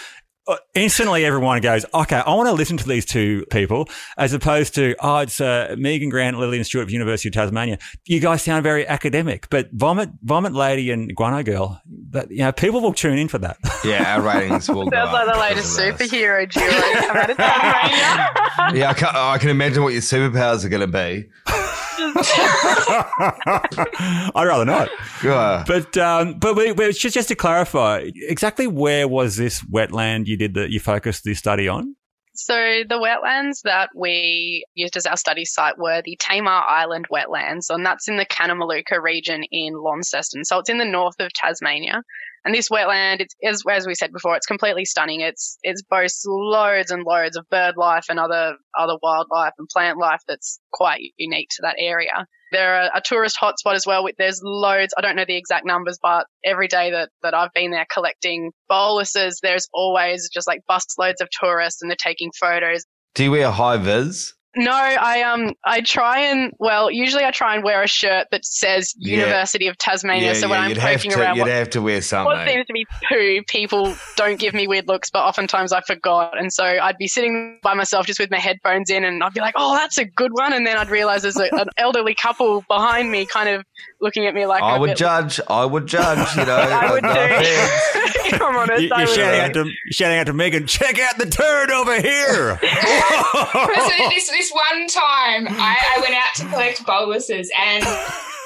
uh, 0.48 0.57
instantly 0.74 1.24
everyone 1.24 1.61
goes, 1.61 1.85
okay, 1.94 2.16
I 2.16 2.35
want 2.35 2.48
to 2.48 2.54
listen 2.54 2.76
to 2.78 2.88
these 2.88 3.04
two 3.04 3.44
people 3.50 3.88
as 4.16 4.33
opposed 4.33 4.74
to, 4.74 4.96
oh, 4.98 5.18
it's 5.18 5.40
uh, 5.40 5.76
Megan 5.78 6.09
Grant, 6.09 6.37
Lillian 6.37 6.64
Stewart 6.64 6.83
of 6.83 6.90
University 6.90 7.28
of 7.28 7.35
Tasmania. 7.35 7.78
You 8.07 8.18
guys 8.18 8.42
sound 8.42 8.64
very 8.64 8.85
academic, 8.85 9.48
but 9.48 9.68
Vomit, 9.72 10.11
Vomit 10.22 10.54
Lady 10.54 10.90
and 10.90 11.14
Guano 11.14 11.44
Girl, 11.44 11.81
that, 12.11 12.33
you 12.33 12.38
know, 12.38 12.50
people 12.50 12.81
will 12.81 12.94
tune 12.94 13.18
in 13.18 13.28
for 13.28 13.38
that. 13.38 13.59
Yeah, 13.85 14.16
our 14.16 14.22
ratings 14.22 14.68
will 14.68 14.90
Sounds 14.90 15.12
like 15.12 15.33
the 15.33 15.38
latest 15.38 15.78
superhero 15.78 16.50
duo 16.50 16.64
out 16.64 17.31
of 17.31 17.37
Tasmania. 17.37 18.74
yeah, 18.81 18.90
I 18.90 18.94
can, 18.94 19.09
I 19.14 19.38
can 19.38 19.50
imagine 19.50 19.85
what 19.85 19.92
your 19.92 20.02
superpowers 20.02 20.64
are 20.64 20.68
going 20.68 20.81
to 20.81 20.87
be. 20.88 21.28
I'd 24.34 24.46
rather 24.46 24.64
not. 24.64 24.88
Yeah. 25.22 25.64
But 25.66 25.96
um, 25.96 26.38
but 26.38 26.56
we, 26.56 26.72
we, 26.72 26.92
just 26.92 27.14
just 27.14 27.28
to 27.28 27.34
clarify, 27.34 28.11
exactly 28.14 28.66
where 28.66 29.08
was 29.08 29.37
this 29.37 29.62
wetland 29.62 30.26
you 30.26 30.37
did 30.37 30.54
that 30.54 30.70
you 30.70 30.80
focused 30.80 31.24
the 31.24 31.34
study 31.34 31.68
on? 31.68 31.94
So 32.34 32.54
the 32.88 32.94
wetlands 32.94 33.62
that 33.64 33.90
we 33.96 34.64
used 34.74 34.96
as 34.96 35.06
our 35.06 35.16
study 35.16 35.44
site 35.44 35.76
were 35.76 36.02
the 36.04 36.16
Tamar 36.20 36.62
Island 36.68 37.06
wetlands, 37.12 37.66
and 37.68 37.84
that's 37.84 38.06
in 38.06 38.16
the 38.16 38.26
kanamaluka 38.26 39.02
region 39.02 39.42
in 39.50 39.74
Launceston. 39.74 40.44
So 40.44 40.61
it's 40.61 40.70
in 40.70 40.78
the 40.78 40.84
north 40.84 41.16
of 41.18 41.32
Tasmania. 41.32 42.02
And 42.48 42.54
this 42.54 42.70
wetland, 42.70 43.20
it's, 43.20 43.34
as, 43.44 43.62
as 43.70 43.87
we 43.87 43.94
said 43.94 44.11
before, 44.11 44.34
it's 44.34 44.46
completely 44.46 44.87
stunning. 44.87 45.20
It's 45.20 45.58
it 45.62 45.76
boasts 45.90 46.24
loads 46.26 46.90
and 46.90 47.04
loads 47.04 47.37
of 47.37 47.46
bird 47.50 47.74
life 47.76 48.06
and 48.08 48.18
other 48.18 48.56
other 48.74 48.96
wildlife 49.02 49.52
and 49.58 49.68
plant 49.68 49.98
life 49.98 50.22
that's 50.26 50.58
quite 50.72 51.02
unique 51.18 51.50
to 51.56 51.62
that 51.64 51.74
area. 51.78 52.26
There 52.50 52.76
are 52.76 52.90
a 52.94 53.02
tourist 53.02 53.37
hotspot 53.38 53.74
as 53.74 53.84
well. 53.87 54.08
There's 54.16 54.40
loads. 54.42 54.94
I 54.96 55.02
don't 55.02 55.14
know 55.14 55.26
the 55.26 55.37
exact 55.37 55.66
numbers, 55.66 55.98
but 56.00 56.26
every 56.42 56.68
day 56.68 56.92
that, 56.92 57.11
that 57.22 57.34
I've 57.34 57.52
been 57.52 57.70
there 57.70 57.84
collecting 57.92 58.52
boluses, 58.66 59.40
there's 59.42 59.68
always 59.74 60.30
just 60.32 60.46
like 60.46 60.62
bus 60.66 60.87
loads 60.98 61.20
of 61.20 61.28
tourists 61.30 61.82
and 61.82 61.90
they're 61.90 61.96
taking 62.02 62.30
photos. 62.40 62.87
Do 63.14 63.24
you 63.24 63.30
wear 63.30 63.50
high 63.50 63.76
vis? 63.76 64.32
No, 64.58 64.72
I 64.72 65.22
um 65.22 65.54
I 65.64 65.80
try 65.80 66.18
and 66.20 66.52
well 66.58 66.90
usually 66.90 67.24
I 67.24 67.30
try 67.30 67.54
and 67.54 67.62
wear 67.62 67.80
a 67.80 67.86
shirt 67.86 68.26
that 68.32 68.44
says 68.44 68.92
yeah. 68.98 69.18
University 69.18 69.68
of 69.68 69.78
Tasmania. 69.78 70.28
Yeah, 70.28 70.32
so 70.32 70.48
when 70.48 70.58
yeah, 70.58 70.82
I'm 70.82 70.96
poking 70.96 71.12
to, 71.12 71.20
around, 71.20 71.36
you'd 71.36 71.42
what, 71.42 71.50
have 71.50 71.70
to 71.70 71.80
wear 71.80 72.02
something. 72.02 72.36
What 72.36 72.48
seems 72.48 72.66
to 72.66 72.72
be 72.72 72.84
poo, 73.08 73.42
people 73.46 73.94
don't 74.16 74.38
give 74.40 74.54
me 74.54 74.66
weird 74.66 74.88
looks, 74.88 75.10
but 75.10 75.20
oftentimes 75.20 75.72
I 75.72 75.80
forgot, 75.82 76.36
and 76.36 76.52
so 76.52 76.64
I'd 76.64 76.98
be 76.98 77.06
sitting 77.06 77.60
by 77.62 77.74
myself 77.74 78.06
just 78.06 78.18
with 78.18 78.32
my 78.32 78.38
headphones 78.38 78.90
in, 78.90 79.04
and 79.04 79.22
I'd 79.22 79.32
be 79.32 79.40
like, 79.40 79.54
"Oh, 79.56 79.76
that's 79.76 79.96
a 79.96 80.04
good 80.04 80.32
one," 80.32 80.52
and 80.52 80.66
then 80.66 80.76
I'd 80.76 80.90
realize 80.90 81.22
there's 81.22 81.36
a, 81.36 81.48
an 81.54 81.68
elderly 81.76 82.16
couple 82.16 82.64
behind 82.68 83.12
me, 83.12 83.26
kind 83.26 83.48
of 83.48 83.64
looking 84.00 84.26
at 84.26 84.34
me 84.34 84.46
like 84.46 84.62
I 84.62 84.76
would 84.76 84.96
judge. 84.96 85.40
I 85.48 85.64
would 85.64 85.86
judge. 85.86 86.36
You 86.36 86.46
know, 86.46 86.56
I 86.56 86.90
would 86.90 87.02
do. 87.04 88.08
I'm 88.44 88.56
honest, 88.56 88.82
you, 88.82 88.92
are 88.92 89.06
shouting 89.06 89.40
out 89.40 89.54
to 89.54 89.70
shouting 89.90 90.18
out 90.18 90.26
to 90.26 90.32
Megan. 90.32 90.66
Check 90.66 90.98
out 90.98 91.18
the 91.18 91.26
turd 91.26 91.70
over 91.70 92.00
here. 92.00 92.58
so 92.62 94.30
this 94.30 94.47
this 94.48 94.54
one 94.54 94.87
time, 94.87 95.46
I, 95.48 95.96
I 95.96 96.00
went 96.00 96.14
out 96.14 96.34
to 96.37 96.44
collect 96.46 96.84
boluses, 96.84 97.50
and 97.58 97.84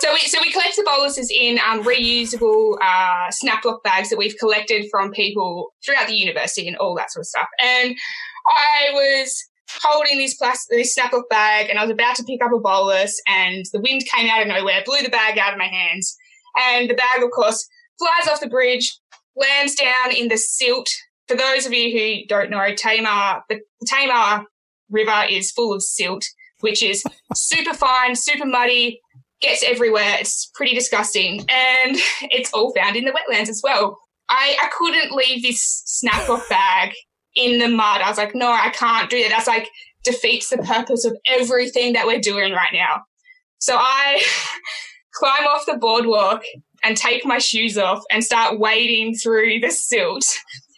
so 0.00 0.12
we 0.12 0.20
so 0.20 0.38
we 0.40 0.50
collect 0.50 0.76
the 0.76 0.84
boluses 0.84 1.30
in 1.34 1.58
um, 1.58 1.82
reusable 1.84 2.76
uh, 2.80 3.30
snap-lock 3.30 3.82
bags 3.82 4.10
that 4.10 4.18
we've 4.18 4.36
collected 4.38 4.86
from 4.90 5.12
people 5.12 5.72
throughout 5.84 6.06
the 6.06 6.14
university 6.14 6.66
and 6.66 6.76
all 6.76 6.94
that 6.96 7.10
sort 7.12 7.22
of 7.22 7.26
stuff. 7.26 7.48
And 7.62 7.96
I 8.46 8.90
was 8.92 9.44
holding 9.82 10.18
this 10.18 10.34
plastic, 10.34 10.76
this 10.78 10.94
snap-lock 10.94 11.28
bag, 11.28 11.68
and 11.70 11.78
I 11.78 11.82
was 11.82 11.92
about 11.92 12.16
to 12.16 12.24
pick 12.24 12.42
up 12.42 12.52
a 12.52 12.58
bolus, 12.58 13.20
and 13.28 13.64
the 13.72 13.80
wind 13.80 14.02
came 14.06 14.28
out 14.28 14.42
of 14.42 14.48
nowhere, 14.48 14.82
blew 14.84 15.02
the 15.02 15.10
bag 15.10 15.38
out 15.38 15.52
of 15.52 15.58
my 15.58 15.68
hands, 15.68 16.16
and 16.58 16.90
the 16.90 16.94
bag, 16.94 17.22
of 17.22 17.30
course, 17.30 17.66
flies 17.98 18.28
off 18.28 18.40
the 18.40 18.48
bridge, 18.48 18.98
lands 19.36 19.74
down 19.74 20.12
in 20.14 20.28
the 20.28 20.36
silt. 20.36 20.88
For 21.28 21.36
those 21.36 21.66
of 21.66 21.72
you 21.72 21.96
who 21.96 22.26
don't 22.26 22.50
know, 22.50 22.74
Tamar, 22.74 23.42
the 23.48 23.60
Tamar 23.86 24.44
River 24.92 25.24
is 25.28 25.50
full 25.50 25.72
of 25.72 25.82
silt, 25.82 26.24
which 26.60 26.82
is 26.82 27.02
super 27.34 27.74
fine, 27.74 28.14
super 28.14 28.46
muddy, 28.46 29.00
gets 29.40 29.64
everywhere. 29.64 30.16
It's 30.20 30.50
pretty 30.54 30.74
disgusting, 30.74 31.40
and 31.48 31.96
it's 32.22 32.52
all 32.52 32.72
found 32.74 32.96
in 32.96 33.04
the 33.04 33.12
wetlands 33.12 33.48
as 33.48 33.60
well. 33.62 33.98
I, 34.28 34.56
I 34.62 34.68
couldn't 34.76 35.12
leave 35.12 35.42
this 35.42 35.82
snap-lock 35.84 36.48
bag 36.48 36.92
in 37.34 37.58
the 37.58 37.68
mud. 37.68 38.00
I 38.00 38.08
was 38.08 38.18
like, 38.18 38.34
no, 38.34 38.50
I 38.50 38.70
can't 38.70 39.10
do 39.10 39.20
that. 39.22 39.30
That's 39.30 39.48
like 39.48 39.68
defeats 40.04 40.50
the 40.50 40.58
purpose 40.58 41.04
of 41.04 41.16
everything 41.26 41.92
that 41.94 42.06
we're 42.06 42.20
doing 42.20 42.52
right 42.52 42.72
now. 42.72 43.02
So 43.58 43.76
I 43.76 44.22
climb 45.14 45.46
off 45.46 45.66
the 45.66 45.76
boardwalk 45.76 46.42
and 46.82 46.96
take 46.96 47.24
my 47.24 47.38
shoes 47.38 47.78
off 47.78 48.02
and 48.10 48.24
start 48.24 48.58
wading 48.58 49.14
through 49.14 49.60
the 49.60 49.70
silt. 49.70 50.24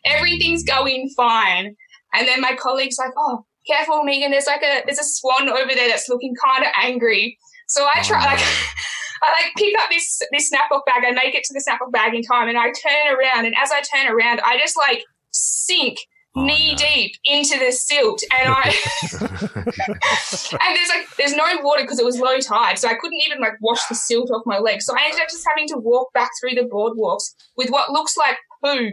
Everything's 0.04 0.64
going 0.64 1.10
fine. 1.16 1.76
And 2.12 2.28
then 2.28 2.40
my 2.40 2.54
colleague's 2.54 2.98
like, 2.98 3.12
oh, 3.16 3.44
careful, 3.66 4.04
Megan. 4.04 4.30
There's 4.30 4.46
like 4.46 4.62
a 4.62 4.82
there's 4.84 4.98
a 4.98 5.04
swan 5.04 5.48
over 5.48 5.74
there 5.74 5.88
that's 5.88 6.08
looking 6.08 6.34
kind 6.42 6.64
of 6.64 6.70
angry. 6.80 7.38
So 7.68 7.86
I 7.94 8.02
try 8.02 8.22
oh, 8.22 8.26
like 8.26 8.40
I 9.22 9.44
like 9.44 9.54
pick 9.56 9.78
up 9.80 9.88
this 9.90 10.20
this 10.32 10.50
snaplock 10.50 10.84
bag. 10.86 11.04
I 11.06 11.12
make 11.12 11.34
it 11.34 11.44
to 11.44 11.54
the 11.54 11.64
snaplock 11.66 11.92
bag 11.92 12.14
in 12.14 12.22
time, 12.22 12.48
and 12.48 12.58
I 12.58 12.66
turn 12.72 13.16
around. 13.16 13.46
And 13.46 13.54
as 13.56 13.70
I 13.70 13.80
turn 13.80 14.12
around, 14.12 14.40
I 14.44 14.58
just 14.58 14.76
like 14.76 15.02
sink 15.30 15.98
Oh, 16.36 16.44
knee 16.44 16.72
no. 16.72 16.76
deep 16.76 17.12
into 17.24 17.56
the 17.60 17.70
silt, 17.70 18.20
and 18.32 18.48
I 18.48 18.64
and 19.12 20.76
there's 20.76 20.88
like 20.88 21.16
there's 21.16 21.34
no 21.34 21.44
water 21.62 21.82
because 21.82 22.00
it 22.00 22.04
was 22.04 22.18
low 22.18 22.38
tide, 22.38 22.76
so 22.76 22.88
I 22.88 22.94
couldn't 22.94 23.20
even 23.24 23.40
like 23.40 23.52
wash 23.60 23.86
the 23.88 23.94
silt 23.94 24.32
off 24.32 24.42
my 24.44 24.58
legs. 24.58 24.84
So 24.84 24.94
I 24.96 25.04
ended 25.04 25.20
up 25.20 25.28
just 25.28 25.46
having 25.48 25.68
to 25.68 25.76
walk 25.78 26.12
back 26.12 26.30
through 26.40 26.56
the 26.56 26.68
boardwalks 26.68 27.34
with 27.56 27.70
what 27.70 27.90
looks 27.90 28.16
like 28.16 28.36
poo 28.64 28.90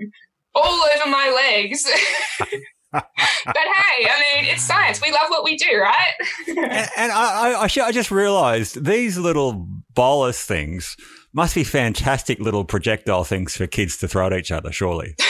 all 0.54 0.84
over 0.96 1.10
my 1.10 1.32
legs. 1.36 1.84
but 2.93 3.06
hey, 3.45 4.08
I 4.10 4.19
mean, 4.19 4.51
it's 4.54 4.63
science. 4.63 5.01
We 5.01 5.12
love 5.12 5.30
what 5.30 5.43
we 5.43 5.56
do, 5.56 5.80
right? 5.80 6.13
And, 6.47 6.60
and 6.97 7.12
I, 7.12 7.54
I, 7.54 7.67
I, 7.86 7.91
just 7.91 8.12
realized 8.12 8.84
these 8.84 9.17
little 9.17 9.65
bolus 9.93 10.43
things 10.43 10.97
must 11.34 11.56
be 11.56 11.63
fantastic 11.63 12.39
little 12.39 12.65
projectile 12.65 13.23
things 13.23 13.56
for 13.56 13.65
kids 13.65 13.97
to 13.97 14.08
throw 14.08 14.27
at 14.27 14.34
each 14.34 14.51
other, 14.51 14.71
surely. 14.71 15.15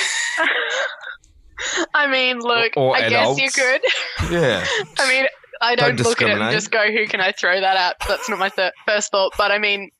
I 1.93 2.07
mean, 2.07 2.39
look, 2.39 2.73
Or 2.75 2.95
I 2.95 3.09
guess 3.09 3.37
you 3.37 3.45
adults. 3.45 3.55
could. 3.55 3.81
Yeah. 4.31 4.65
I 4.97 5.07
mean, 5.09 5.27
I 5.61 5.75
don't, 5.75 5.95
Don't 5.95 6.07
look 6.07 6.21
at 6.23 6.29
it 6.29 6.41
and 6.41 6.51
just 6.51 6.71
go, 6.71 6.91
who 6.91 7.05
can 7.05 7.21
I 7.21 7.31
throw 7.31 7.59
that 7.59 7.77
at? 7.77 7.97
That's 8.07 8.27
not 8.27 8.39
my 8.39 8.49
th- 8.49 8.73
first 8.87 9.11
thought. 9.11 9.33
But 9.37 9.51
I 9.51 9.59
mean, 9.59 9.91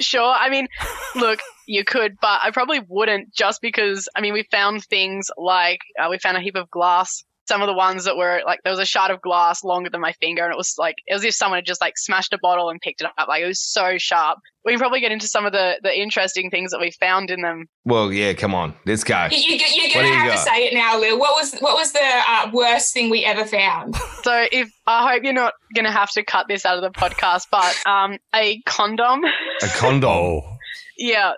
sure. 0.00 0.22
I 0.34 0.48
mean, 0.48 0.68
look, 1.14 1.40
you 1.66 1.84
could, 1.84 2.16
but 2.20 2.40
I 2.42 2.50
probably 2.50 2.80
wouldn't 2.88 3.34
just 3.34 3.60
because, 3.60 4.08
I 4.16 4.20
mean, 4.20 4.32
we 4.32 4.44
found 4.50 4.84
things 4.84 5.30
like, 5.36 5.80
uh, 6.00 6.08
we 6.10 6.18
found 6.18 6.36
a 6.36 6.40
heap 6.40 6.56
of 6.56 6.70
glass. 6.70 7.24
Some 7.48 7.62
of 7.62 7.68
the 7.68 7.74
ones 7.74 8.04
that 8.06 8.16
were 8.16 8.42
like, 8.44 8.58
there 8.64 8.72
was 8.72 8.80
a 8.80 8.84
shard 8.84 9.12
of 9.12 9.20
glass 9.20 9.62
longer 9.62 9.88
than 9.88 10.00
my 10.00 10.10
finger, 10.14 10.42
and 10.42 10.52
it 10.52 10.56
was 10.56 10.74
like, 10.78 10.96
it 11.06 11.14
was 11.14 11.22
as 11.22 11.26
if 11.26 11.34
someone 11.34 11.58
had 11.58 11.64
just 11.64 11.80
like 11.80 11.96
smashed 11.96 12.32
a 12.32 12.38
bottle 12.42 12.70
and 12.70 12.80
picked 12.80 13.00
it 13.00 13.06
up. 13.06 13.28
Like, 13.28 13.40
it 13.40 13.46
was 13.46 13.60
so 13.62 13.98
sharp. 13.98 14.38
We 14.64 14.72
can 14.72 14.80
probably 14.80 14.98
get 14.98 15.12
into 15.12 15.28
some 15.28 15.46
of 15.46 15.52
the, 15.52 15.78
the 15.80 15.96
interesting 15.96 16.50
things 16.50 16.72
that 16.72 16.80
we 16.80 16.90
found 16.90 17.30
in 17.30 17.42
them. 17.42 17.66
Well, 17.84 18.12
yeah, 18.12 18.32
come 18.32 18.52
on. 18.52 18.74
Let's 18.84 19.04
go. 19.04 19.28
You, 19.30 19.38
you, 19.38 19.60
you're 19.74 19.94
gonna 19.94 20.08
do 20.08 20.12
you 20.12 20.18
have 20.18 20.32
to 20.32 20.38
say 20.38 20.66
it 20.66 20.74
now, 20.74 20.98
Lou. 21.00 21.16
What 21.16 21.36
was 21.36 21.54
what 21.60 21.76
was 21.76 21.92
the 21.92 22.00
uh, 22.02 22.50
worst 22.52 22.92
thing 22.92 23.10
we 23.10 23.24
ever 23.24 23.44
found? 23.44 23.94
So 24.26 24.44
if 24.50 24.68
I 24.88 25.12
hope 25.12 25.22
you're 25.22 25.32
not 25.32 25.52
gonna 25.72 25.92
have 25.92 26.10
to 26.10 26.24
cut 26.24 26.46
this 26.48 26.66
out 26.66 26.76
of 26.76 26.82
the 26.82 26.98
podcast, 26.98 27.46
but 27.48 27.76
um, 27.86 28.18
a 28.34 28.60
condom. 28.66 29.22
A 29.62 29.68
condom. 29.68 30.42
Yeah. 30.98 31.34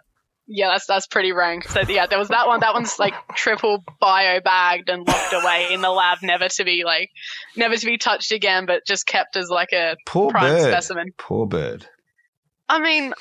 Yeah, 0.50 0.68
that's 0.68 0.87
that's 0.87 1.06
pretty 1.06 1.32
rank. 1.32 1.68
So 1.68 1.82
yeah, 1.87 2.06
there 2.06 2.18
was 2.18 2.28
that 2.28 2.46
one. 2.46 2.61
That 2.61 2.72
one's 2.72 2.98
like 2.98 3.12
triple 3.34 3.84
bio 4.00 4.40
bagged 4.40 4.88
and 4.88 5.06
locked 5.06 5.34
away 5.34 5.68
in 5.70 5.82
the 5.82 5.90
lab, 5.90 6.18
never 6.22 6.48
to 6.48 6.64
be 6.64 6.84
like, 6.84 7.11
never 7.54 7.76
to 7.76 7.84
be 7.87 7.98
touched 7.98 8.32
again, 8.32 8.64
but 8.64 8.87
just 8.87 9.06
kept 9.06 9.37
as 9.37 9.50
like 9.50 9.72
a 9.72 9.96
Poor 10.06 10.30
prime 10.30 10.54
bird. 10.54 10.72
specimen. 10.72 11.12
Poor 11.18 11.46
bird. 11.46 11.87
I 12.66 12.80
mean, 12.80 13.12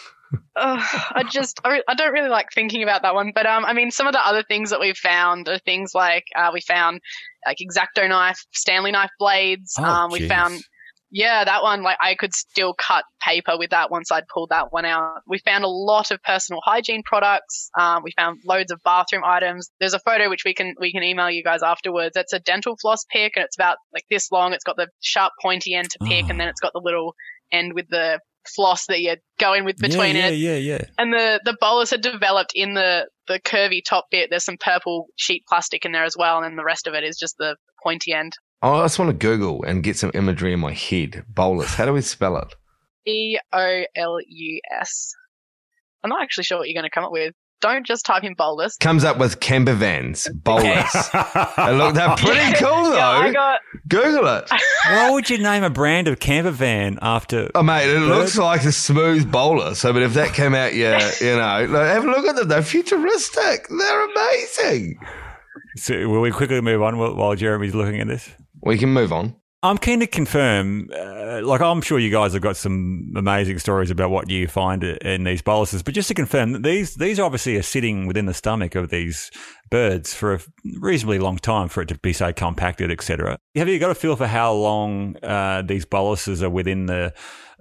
uh, 0.56 0.82
I 1.16 1.24
just 1.30 1.60
I, 1.66 1.82
I 1.88 1.96
don't 1.96 2.14
really 2.14 2.30
like 2.30 2.48
thinking 2.54 2.82
about 2.82 3.02
that 3.02 3.14
one. 3.14 3.34
But 3.36 3.46
um, 3.46 3.66
I 3.66 3.74
mean, 3.74 3.92
some 3.92 4.08
of 4.08 4.14
the 4.14 4.26
other 4.26 4.44
things 4.44 4.70
that 4.70 4.80
we've 4.80 4.98
found 4.98 5.50
are 5.50 5.60
things 5.60 5.92
like 5.94 6.24
uh, 6.34 6.52
we 6.54 6.62
found 6.62 7.02
like 7.46 7.58
exacto 7.58 8.08
knife, 8.08 8.46
Stanley 8.54 8.92
knife 8.92 9.12
blades. 9.20 9.76
Oh, 9.78 9.84
um, 9.84 10.12
we 10.12 10.22
jeez. 10.22 10.30
found 10.30 10.62
yeah, 11.12 11.44
that 11.46 11.64
one 11.64 11.84
like 11.84 11.98
I 12.02 12.16
could 12.16 12.34
still 12.34 12.74
cut 12.74 13.06
paper 13.24 13.58
with 13.58 13.70
that 13.70 13.90
once 13.92 14.12
I'd 14.12 14.28
pulled 14.28 14.50
that 14.50 14.72
one 14.72 14.86
out. 14.86 15.22
We 15.28 15.40
found 15.40 15.64
a 15.64 15.70
lot 15.70 16.12
of 16.12 16.22
personal 16.24 16.62
hygiene 16.66 17.04
products. 17.06 17.70
Um, 17.80 18.04
we 18.04 18.12
found 18.18 18.40
loads 18.46 18.72
of 18.72 18.82
bathroom 18.84 19.24
items. 19.26 19.70
There's 19.80 19.94
a 19.94 20.00
photo 20.00 20.30
which 20.30 20.44
we 20.46 20.54
can 20.54 20.74
we 20.80 20.92
can 20.92 21.04
email 21.04 21.30
you 21.30 21.44
guys 21.44 21.64
afterwards. 21.64 22.16
It's 22.16 22.34
a 22.34 22.40
dental 22.40 22.76
floss 22.82 23.06
pick 23.12 23.34
and 23.36 23.46
it's 23.46 23.56
about 23.58 23.78
like 23.94 24.04
this 24.10 24.32
long. 24.32 24.54
It's 24.54 24.64
got 24.64 24.76
the 24.76 24.88
sharp 25.02 25.32
pointy 25.42 25.74
end 25.74 25.90
to 25.92 26.00
pick 26.06 26.26
Oh. 26.26 26.30
and 26.30 26.40
then 26.40 26.48
it's 26.48 26.62
got 26.62 26.74
the 26.74 26.82
little 26.84 27.14
end 27.52 27.74
with 27.74 27.88
the 27.90 28.20
floss 28.56 28.86
that 28.88 29.02
you 29.02 29.16
go 29.40 29.54
in 29.54 29.66
with 29.66 29.78
between 29.78 30.16
yeah, 30.16 30.28
it. 30.28 30.36
yeah, 30.36 30.56
yeah, 30.56 30.78
yeah. 30.80 30.86
And 30.98 31.14
the 31.14 31.40
the 31.44 31.58
bolus 31.60 31.92
had 31.92 32.02
developed 32.02 32.52
in 32.56 32.74
the 32.74 33.08
the 33.28 33.40
curvy 33.40 33.82
top 33.86 34.06
bit. 34.12 34.30
There's 34.30 34.46
some 34.46 34.58
purple 34.60 35.08
sheet 35.18 35.44
plastic 35.48 35.86
in 35.86 35.92
there 35.92 36.06
as 36.06 36.16
well, 36.18 36.38
and 36.38 36.46
then 36.46 36.56
the 36.56 36.64
rest 36.64 36.88
of 36.88 36.94
it 36.94 37.04
is 37.04 37.18
just 37.18 37.36
the 37.38 37.56
pointy 37.84 38.14
end. 38.14 38.34
Oh, 38.62 38.74
I 38.76 38.86
just 38.86 38.98
want 38.98 39.12
to 39.12 39.18
Google 39.18 39.64
and 39.64 39.84
get 39.84 39.98
some 39.98 40.12
imagery 40.14 40.54
in 40.54 40.60
my 40.60 40.74
head. 40.74 41.24
Bolus. 41.30 41.76
How 41.76 41.86
do 41.86 41.94
we 41.94 42.02
spell 42.02 42.38
it? 42.38 42.56
B 43.06 43.40
O 43.54 43.84
L 43.96 44.18
U 44.28 44.60
S. 44.80 45.14
I'm 46.04 46.10
not 46.10 46.22
actually 46.24 46.46
sure 46.46 46.58
what 46.60 46.68
you're 46.68 46.80
going 46.80 46.90
to 46.90 46.94
come 46.94 47.04
up 47.04 47.12
with. 47.12 47.34
Don't 47.60 47.86
just 47.86 48.06
type 48.06 48.24
in 48.24 48.36
bolus. 48.36 48.78
Comes 48.78 49.04
up 49.04 49.18
with 49.18 49.40
campervans. 49.40 50.30
Bolus. 50.44 51.10
They 51.58 51.74
look, 51.76 51.96
they're 51.96 52.16
pretty 52.16 52.54
cool 52.64 52.84
though. 52.84 52.96
Yeah, 52.96 53.08
I 53.10 53.32
got. 53.34 53.62
Google 53.88 54.28
it. 54.28 54.52
Why 54.86 55.10
would 55.12 55.28
you 55.30 55.40
name 55.40 55.64
a 55.64 55.70
brand 55.72 56.08
of 56.08 56.20
camper 56.20 56.52
van 56.52 57.00
after? 57.02 57.50
Oh, 57.56 57.64
mate, 57.64 57.90
it 57.90 57.96
Bird? 57.98 58.10
looks 58.10 58.38
like 58.38 58.64
a 58.64 58.72
smooth 58.72 59.32
bolus. 59.32 59.86
I 59.86 59.92
mean, 59.92 60.04
if 60.04 60.14
that 60.14 60.34
came 60.36 60.54
out, 60.54 60.76
yeah, 60.76 61.00
you 61.22 61.36
know, 61.36 61.66
like, 61.70 61.88
have 61.88 62.06
a 62.06 62.08
look 62.08 62.28
at 62.28 62.36
them. 62.36 62.48
They're 62.48 62.62
futuristic. 62.62 63.68
They're 63.70 64.06
amazing. 64.12 65.00
So 65.78 66.08
will 66.10 66.22
we 66.22 66.32
quickly 66.32 66.62
move 66.62 66.84
on 66.84 66.98
while, 67.00 67.16
while 67.16 67.36
Jeremy's 67.36 67.74
looking 67.74 68.00
at 68.02 68.08
this? 68.08 68.30
We 68.62 68.78
can 68.78 68.90
move 68.90 69.14
on. 69.14 69.36
I'm 69.64 69.80
keen 69.80 70.02
to 70.02 70.08
confirm, 70.08 70.90
uh, 70.96 71.42
like 71.44 71.62
I'm 71.62 71.82
sure 71.82 71.98
you 71.98 72.12
guys 72.12 72.34
have 72.34 72.44
got 72.44 72.58
some 72.58 73.12
amazing 73.16 73.58
stories 73.58 73.90
about 73.90 74.12
what 74.12 74.30
you 74.30 74.48
find 74.48 74.84
in 74.84 75.24
these 75.24 75.42
boluses, 75.42 75.82
but 75.82 75.96
just 75.96 76.08
to 76.10 76.14
confirm, 76.14 76.52
that 76.52 76.64
these 76.64 76.94
these 76.94 77.20
obviously 77.20 77.58
are 77.58 77.64
sitting 77.64 78.06
within 78.06 78.28
the 78.28 78.36
stomach 78.36 78.76
of 78.76 78.90
these 78.90 79.32
birds 79.72 80.14
for 80.14 80.36
a 80.36 80.40
reasonably 80.80 81.18
long 81.18 81.38
time 81.38 81.70
for 81.70 81.82
it 81.82 81.88
to 81.88 81.98
be 81.98 82.14
so 82.14 82.32
compacted, 82.32 82.92
etc. 82.92 83.40
Have 83.56 83.68
you 83.68 83.80
got 83.80 83.90
a 83.90 83.96
feel 83.96 84.16
for 84.16 84.28
how 84.28 84.54
long 84.54 85.18
uh, 85.24 85.64
these 85.64 85.86
boluses 85.86 86.44
are 86.44 86.52
within 86.52 86.86
the 86.86 87.14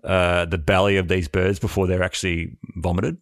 uh, 0.04 0.44
the 0.44 0.58
belly 0.58 0.98
of 0.98 1.08
these 1.08 1.28
birds 1.28 1.58
before 1.58 1.86
they're 1.86 2.02
actually 2.02 2.58
vomited? 2.76 3.16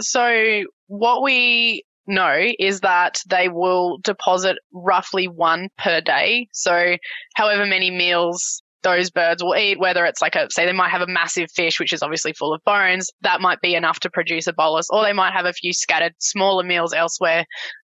So 0.00 0.64
what 0.86 1.22
we 1.22 1.84
know 2.08 2.52
is 2.58 2.80
that 2.80 3.20
they 3.28 3.48
will 3.48 3.98
deposit 3.98 4.56
roughly 4.72 5.28
one 5.28 5.68
per 5.78 6.00
day. 6.00 6.48
So 6.52 6.96
however 7.34 7.66
many 7.66 7.90
meals 7.90 8.62
those 8.82 9.10
birds 9.10 9.42
will 9.42 9.56
eat, 9.56 9.78
whether 9.78 10.04
it's 10.04 10.22
like 10.22 10.36
a, 10.36 10.48
say 10.50 10.64
they 10.64 10.72
might 10.72 10.90
have 10.90 11.02
a 11.02 11.06
massive 11.06 11.50
fish, 11.50 11.80
which 11.80 11.92
is 11.92 12.02
obviously 12.02 12.32
full 12.32 12.54
of 12.54 12.62
bones, 12.64 13.10
that 13.22 13.40
might 13.40 13.60
be 13.60 13.74
enough 13.74 14.00
to 14.00 14.10
produce 14.10 14.46
a 14.46 14.52
bolus, 14.52 14.88
or 14.90 15.02
they 15.02 15.12
might 15.12 15.32
have 15.32 15.46
a 15.46 15.52
few 15.52 15.72
scattered 15.72 16.14
smaller 16.18 16.62
meals 16.62 16.92
elsewhere. 16.92 17.44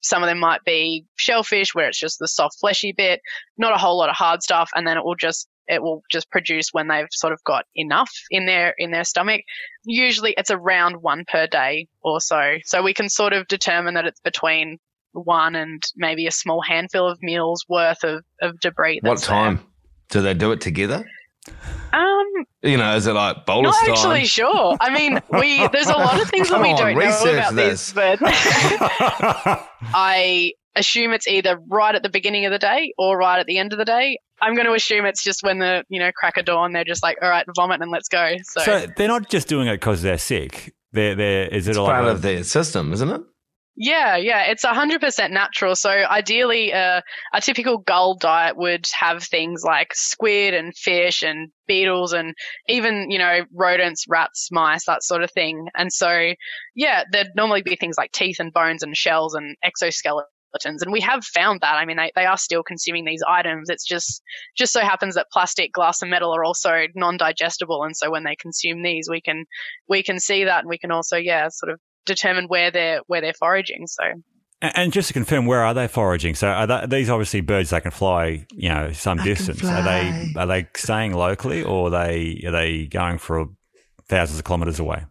Some 0.02 0.22
of 0.22 0.28
them 0.28 0.40
might 0.40 0.64
be 0.66 1.06
shellfish 1.16 1.74
where 1.74 1.88
it's 1.88 2.00
just 2.00 2.20
the 2.20 2.28
soft 2.28 2.60
fleshy 2.60 2.92
bit, 2.92 3.22
not 3.58 3.74
a 3.74 3.78
whole 3.78 3.98
lot 3.98 4.10
of 4.10 4.16
hard 4.16 4.44
stuff, 4.44 4.70
and 4.76 4.86
then 4.86 4.98
it 4.98 5.06
will 5.06 5.16
just 5.16 5.48
it 5.68 5.82
will 5.82 6.04
just 6.12 6.30
produce 6.30 6.70
when 6.72 6.88
they've 6.88 7.08
sort 7.12 7.34
of 7.34 7.44
got 7.44 7.66
enough 7.76 8.12
in 8.32 8.46
their 8.46 8.74
in 8.78 8.92
their 8.92 9.04
stomach. 9.04 9.42
Usually 9.86 10.34
it's 10.38 10.52
around 10.52 11.02
one 11.02 11.26
per 11.30 11.48
day 11.48 11.88
or 12.02 12.20
so. 12.20 12.58
So 12.66 12.82
we 12.82 12.94
can 12.94 13.10
sort 13.10 13.34
of 13.34 13.48
determine 13.48 13.94
that 13.96 14.06
it's 14.06 14.20
between 14.22 14.78
one 15.14 15.56
and 15.56 15.84
maybe 15.96 16.26
a 16.28 16.32
small 16.32 16.62
handful 16.62 17.08
of 17.08 17.22
meals 17.22 17.66
worth 17.70 18.04
of, 18.04 18.24
of 18.42 18.60
debris. 18.60 19.00
What 19.04 19.12
That's 19.16 19.28
there. 19.28 19.36
time? 19.36 19.60
Do 20.10 20.22
they 20.22 20.34
do 20.34 20.52
it 20.52 20.60
together? 20.62 21.06
Um, 21.92 22.26
You 22.64 22.78
know, 22.78 22.96
is 22.96 23.06
it 23.06 23.14
like 23.14 23.46
bolus 23.46 23.76
not 23.76 23.86
time? 23.86 23.94
actually 23.94 24.26
sure. 24.26 24.78
I 24.80 24.90
mean, 24.94 25.20
we 25.32 25.68
there's 25.68 25.88
a 25.88 25.98
lot 25.98 26.20
of 26.22 26.30
things 26.30 26.50
that 26.50 26.62
we 26.62 26.70
on, 26.72 26.78
don't 26.78 26.98
know 26.98 27.32
about 27.34 27.54
this. 27.56 27.92
these 27.92 27.94
birds. 27.94 28.22
I 29.94 30.54
assume 30.76 31.12
it's 31.12 31.28
either 31.28 31.60
right 31.68 31.96
at 31.96 32.04
the 32.04 32.10
beginning 32.10 32.46
of 32.46 32.52
the 32.52 32.60
day 32.60 32.94
or 32.98 33.18
right 33.18 33.40
at 33.40 33.46
the 33.46 33.58
end 33.58 33.74
of 33.74 33.80
the 33.80 33.86
day. 33.86 34.20
I'm 34.42 34.56
going 34.56 34.66
to 34.66 34.74
assume 34.74 35.06
it's 35.06 35.24
just 35.24 35.44
when 35.44 35.60
the 35.60 35.84
you 35.90 36.00
know 36.00 36.12
crack 36.16 36.38
of 36.38 36.46
dawn. 36.46 36.74
They're 36.74 36.84
just 36.84 37.04
like, 37.04 37.18
all 37.22 37.30
right, 37.30 37.46
vomit 37.56 37.82
and 37.82 37.92
let's 37.92 38.10
go. 38.10 38.36
So, 38.44 38.62
So 38.62 38.88
they're 38.98 39.08
not 39.08 39.30
just 39.30 39.48
doing 39.48 39.68
it 39.68 39.76
because 39.76 40.02
they're 40.02 40.18
sick. 40.18 40.74
They're, 40.92 41.16
they're, 41.16 41.48
is 41.48 41.68
it 41.68 41.72
It's 41.72 41.80
part 41.80 42.06
of 42.06 42.22
their 42.22 42.44
system, 42.44 42.94
isn't 42.94 43.10
it? 43.10 43.22
yeah, 43.76 44.18
yeah, 44.18 44.44
it's 44.44 44.64
100% 44.64 45.32
natural. 45.32 45.76
So 45.76 45.90
ideally, 45.90 46.72
uh, 46.72 47.02
a 47.34 47.42
typical 47.42 47.80
gull 47.80 48.16
diet 48.16 48.56
would 48.56 48.88
have 49.00 49.24
things 49.24 49.64
like 49.64 49.96
squid 49.96 50.54
and 50.54 50.76
fish 50.78 51.24
and 51.24 51.50
beetles 51.68 52.14
and 52.14 52.36
even 52.68 53.10
you 53.10 53.18
know 53.18 53.42
rodents, 53.54 54.06
rats, 54.08 54.50
mice, 54.52 54.86
that 54.86 55.04
sort 55.04 55.24
of 55.24 55.32
thing. 55.32 55.68
And 55.76 55.92
so, 55.92 56.34
yeah, 56.76 57.04
there'd 57.12 57.36
normally 57.36 57.64
be 57.64 57.76
things 57.76 57.96
like 57.98 58.12
teeth 58.12 58.40
and 58.40 58.54
bones 58.54 58.84
and 58.84 58.96
shells 58.96 59.34
and 59.34 59.56
exoskeletons. 60.54 60.82
And 60.82 60.92
we 60.92 61.02
have 61.02 61.24
found 61.24 61.62
that. 61.62 61.76
I 61.76 61.86
mean, 61.86 61.98
they, 61.98 62.12
they 62.16 62.26
are 62.26 62.38
still 62.38 62.64
consuming 62.64 63.06
these 63.06 63.24
items. 63.28 63.70
It's 63.70 63.86
just 63.86 64.22
just 64.58 64.74
so 64.74 64.82
happens 64.82 65.16
that 65.16 65.28
plastic, 65.32 65.72
glass, 65.74 66.02
and 66.02 66.12
metal 66.12 66.36
are 66.36 66.44
also 66.44 66.86
non-digestible. 66.96 67.84
And 67.84 67.96
so 67.96 68.12
when 68.12 68.24
they 68.24 68.36
consume 68.36 68.84
these, 68.84 69.08
we 69.10 69.22
can 69.22 69.46
we 69.88 70.04
can 70.04 70.20
see 70.20 70.44
that, 70.46 70.60
and 70.60 70.70
we 70.70 70.78
can 70.78 70.92
also, 70.92 71.18
yeah, 71.18 71.48
sort 71.50 71.72
of 71.72 71.80
determine 72.06 72.46
where 72.48 72.72
they're 72.72 73.02
where 73.08 73.22
they're 73.22 73.34
foraging. 73.34 73.88
So 73.88 74.04
And 74.62 74.72
and 74.76 74.94
just 74.94 75.08
to 75.10 75.14
confirm, 75.14 75.46
where 75.46 75.64
are 75.64 75.74
they 75.74 75.88
foraging? 75.88 76.36
So 76.36 76.48
are 76.48 76.68
they, 76.68 76.86
these 76.88 77.10
obviously 77.10 77.42
birds 77.42 77.72
that 77.72 77.84
can 77.84 77.92
fly, 77.92 78.46
you 78.52 78.70
know, 78.70 78.92
some 78.92 79.18
distance. 79.18 79.64
Are 79.64 79.84
they 79.84 80.34
are 80.38 80.48
they 80.48 80.68
staying 80.76 81.14
locally, 81.14 81.64
or 81.64 81.88
are 81.88 81.92
they 81.92 82.44
are 82.46 82.52
they 82.52 82.86
going 82.86 83.18
for 83.18 83.48
thousands 84.08 84.40
of 84.40 84.46
kilometres 84.46 84.80
away? 84.80 85.06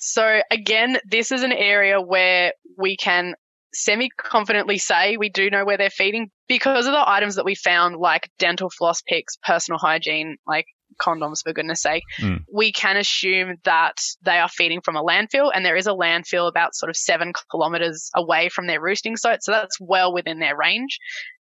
so 0.00 0.40
again, 0.50 0.98
this 1.04 1.30
is 1.30 1.42
an 1.42 1.52
area 1.52 2.00
where 2.00 2.54
we 2.78 2.96
can 2.96 3.34
semi 3.72 4.08
confidently 4.16 4.78
say 4.78 5.16
we 5.16 5.28
do 5.28 5.50
know 5.50 5.64
where 5.64 5.76
they're 5.76 5.90
feeding 5.90 6.30
because 6.48 6.86
of 6.86 6.92
the 6.92 7.08
items 7.08 7.36
that 7.36 7.44
we 7.44 7.54
found, 7.54 7.96
like 7.96 8.28
dental 8.38 8.70
floss 8.70 9.02
picks, 9.02 9.36
personal 9.36 9.78
hygiene, 9.78 10.36
like 10.46 10.66
condoms 11.00 11.42
for 11.44 11.52
goodness 11.52 11.80
sake, 11.82 12.02
Mm. 12.20 12.40
we 12.52 12.72
can 12.72 12.96
assume 12.96 13.54
that 13.64 13.94
they 14.22 14.38
are 14.38 14.48
feeding 14.48 14.80
from 14.82 14.96
a 14.96 15.02
landfill 15.02 15.50
and 15.54 15.64
there 15.64 15.76
is 15.76 15.86
a 15.86 15.92
landfill 15.92 16.48
about 16.48 16.74
sort 16.74 16.90
of 16.90 16.96
seven 16.96 17.32
kilometers 17.50 18.10
away 18.16 18.48
from 18.48 18.66
their 18.66 18.80
roosting 18.80 19.16
site. 19.16 19.42
So 19.42 19.52
that's 19.52 19.78
well 19.80 20.12
within 20.12 20.40
their 20.40 20.56
range. 20.56 20.98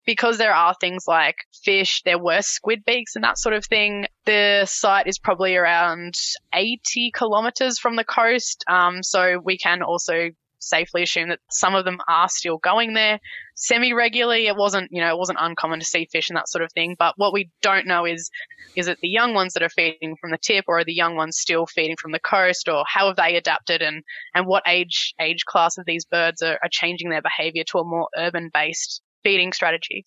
Because 0.06 0.38
there 0.38 0.54
are 0.54 0.74
things 0.80 1.04
like 1.06 1.36
fish, 1.66 2.02
there 2.06 2.18
were 2.20 2.42
squid 2.42 2.86
beaks 2.86 3.16
and 3.16 3.24
that 3.26 3.38
sort 3.38 3.54
of 3.56 3.66
thing. 3.66 4.06
The 4.26 4.66
site 4.66 5.06
is 5.08 5.20
probably 5.20 5.56
around 5.58 6.13
80 6.54 7.12
kilometers 7.13 7.78
from 7.78 7.98
the 7.98 8.06
coast. 8.06 8.63
Um, 8.70 9.04
so 9.04 9.42
we 9.44 9.58
can 9.58 9.82
also 9.82 10.30
safely 10.60 11.04
assume 11.04 11.30
that 11.30 11.39
some 11.50 11.76
of 11.76 11.86
them 11.86 12.00
are 12.08 12.30
still 12.30 12.58
going 12.58 12.93
there 12.93 13.20
semi 13.58 13.91
regularly. 13.91 14.48
It 14.48 14.56
wasn't, 14.56 14.89
you 14.91 15.02
know, 15.02 15.10
it 15.10 15.17
wasn't 15.17 15.39
uncommon 15.41 15.80
to 15.80 15.86
see 15.86 16.08
fish 16.12 16.30
and 16.30 16.38
that 16.38 16.48
sort 16.48 16.63
of 16.63 16.72
thing. 16.72 16.96
But 16.98 17.15
what 17.17 17.34
we 17.34 17.50
don't 17.62 17.88
know 17.88 18.06
is, 18.06 18.30
is 18.76 18.88
it 18.88 19.00
the 19.02 19.10
young 19.10 19.34
ones 19.34 19.54
that 19.54 19.63
are 19.63 19.70
feeding 19.70 20.15
from 20.22 20.32
the 20.32 20.38
tip, 20.38 20.65
or 20.67 20.80
are 20.80 20.86
the 20.86 20.93
young 20.93 21.15
ones 21.15 21.38
still 21.38 21.65
feeding 21.65 21.98
from 22.00 22.12
the 22.12 22.20
coast, 22.20 22.70
or 22.70 22.84
how 22.88 23.08
have 23.08 23.17
they 23.17 23.36
adapted, 23.36 23.82
and 23.82 24.04
and 24.34 24.48
what 24.48 24.63
age 24.67 25.13
age 25.20 25.43
class 25.46 25.78
of 25.78 25.86
these 25.86 26.06
birds 26.06 26.41
are, 26.41 26.60
are 26.62 26.70
changing 26.72 27.10
their 27.10 27.22
behaviour 27.22 27.63
to 27.72 27.80
a 27.80 27.84
more 27.84 28.08
urban 28.15 28.50
based 28.54 29.02
feeding 29.24 29.52
strategy? 29.52 30.06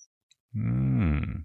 Mm. 0.57 1.45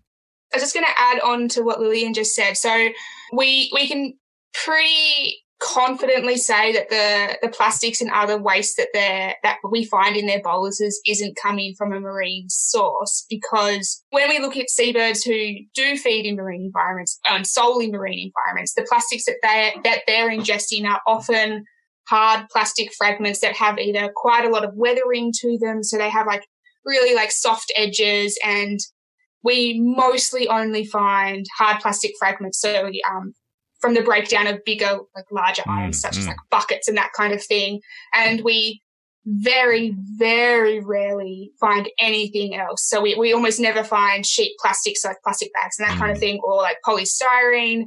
I 0.54 0.58
was 0.58 0.64
just 0.64 0.74
going 0.74 0.86
to 0.86 1.00
add 1.00 1.20
on 1.22 1.50
to 1.50 1.64
what 1.64 1.82
Lillian 1.82 2.14
just 2.14 2.36
said. 2.36 2.56
So 2.56 2.90
we 3.34 3.70
we 3.74 3.88
can 3.88 4.14
pretty 4.54 5.45
confidently 5.66 6.38
say 6.38 6.72
that 6.72 6.90
the 6.90 7.38
the 7.42 7.52
plastics 7.52 8.00
and 8.00 8.12
other 8.12 8.38
waste 8.38 8.78
that 8.78 8.90
they 8.94 9.34
that 9.42 9.58
we 9.70 9.84
find 9.84 10.16
in 10.16 10.28
their 10.28 10.42
boluses 10.42 11.02
isn't 11.08 11.36
coming 11.36 11.74
from 11.76 11.92
a 11.92 12.00
marine 12.00 12.48
source 12.50 13.26
because 13.30 14.04
when 14.12 14.30
we 14.30 14.40
look 14.40 14.56
at 14.56 14.70
seabirds 14.70 15.24
who 15.24 15.56
do 15.74 15.98
feed 15.98 16.26
in 16.26 16.36
marine 16.36 16.62
environments 16.62 17.20
and 17.28 17.48
solely 17.48 17.92
marine 17.92 18.32
environments, 18.32 18.74
the 18.74 18.86
plastics 18.88 19.26
that 19.26 19.38
they 19.42 19.74
that 19.84 20.02
they're 20.06 20.30
ingesting 20.30 20.88
are 20.88 21.02
often 21.08 21.66
hard 22.08 22.48
plastic 22.52 22.94
fragments 22.94 23.40
that 23.40 23.56
have 23.56 23.80
either 23.80 24.12
quite 24.16 24.46
a 24.46 24.50
lot 24.50 24.64
of 24.64 24.76
weathering 24.76 25.34
to 25.42 25.58
them, 25.60 25.84
so 25.84 25.98
they 25.98 26.10
have 26.10 26.28
like 26.28 26.46
really 26.86 27.16
like 27.16 27.32
soft 27.32 27.74
edges 27.76 28.38
and 28.46 28.80
we 29.44 29.80
mostly 29.80 30.48
only 30.48 30.86
find 30.86 31.46
hard 31.58 31.80
plastic 31.80 32.12
fragments. 32.20 32.60
So 32.60 32.90
um, 33.12 33.34
from 33.86 33.94
the 33.94 34.02
breakdown 34.02 34.48
of 34.48 34.66
bigger, 34.66 34.98
like 35.16 35.26
larger 35.32 35.62
Mm, 35.68 35.78
items, 35.78 36.02
such 36.02 36.18
as 36.18 36.26
mm. 36.26 36.30
like 36.30 36.38
buckets 36.50 36.88
and 36.88 36.98
that 36.98 37.12
kind 37.16 37.34
of 37.34 37.44
thing. 37.44 37.82
And 38.16 38.42
we 38.42 38.82
very, 39.26 39.96
very 40.18 40.80
rarely 40.80 41.52
find 41.60 41.88
anything 42.00 42.56
else. 42.56 42.84
So 42.90 43.00
we, 43.00 43.14
we 43.14 43.32
almost 43.32 43.60
never 43.60 43.84
find 43.84 44.26
sheet 44.26 44.54
plastics, 44.60 45.06
like 45.06 45.18
plastic 45.24 45.54
bags 45.54 45.78
and 45.78 45.88
that 45.88 46.00
kind 46.00 46.10
of 46.12 46.18
Mm. 46.18 46.22
thing, 46.22 46.40
or 46.44 46.56
like 46.56 46.78
polystyrene. 46.84 47.84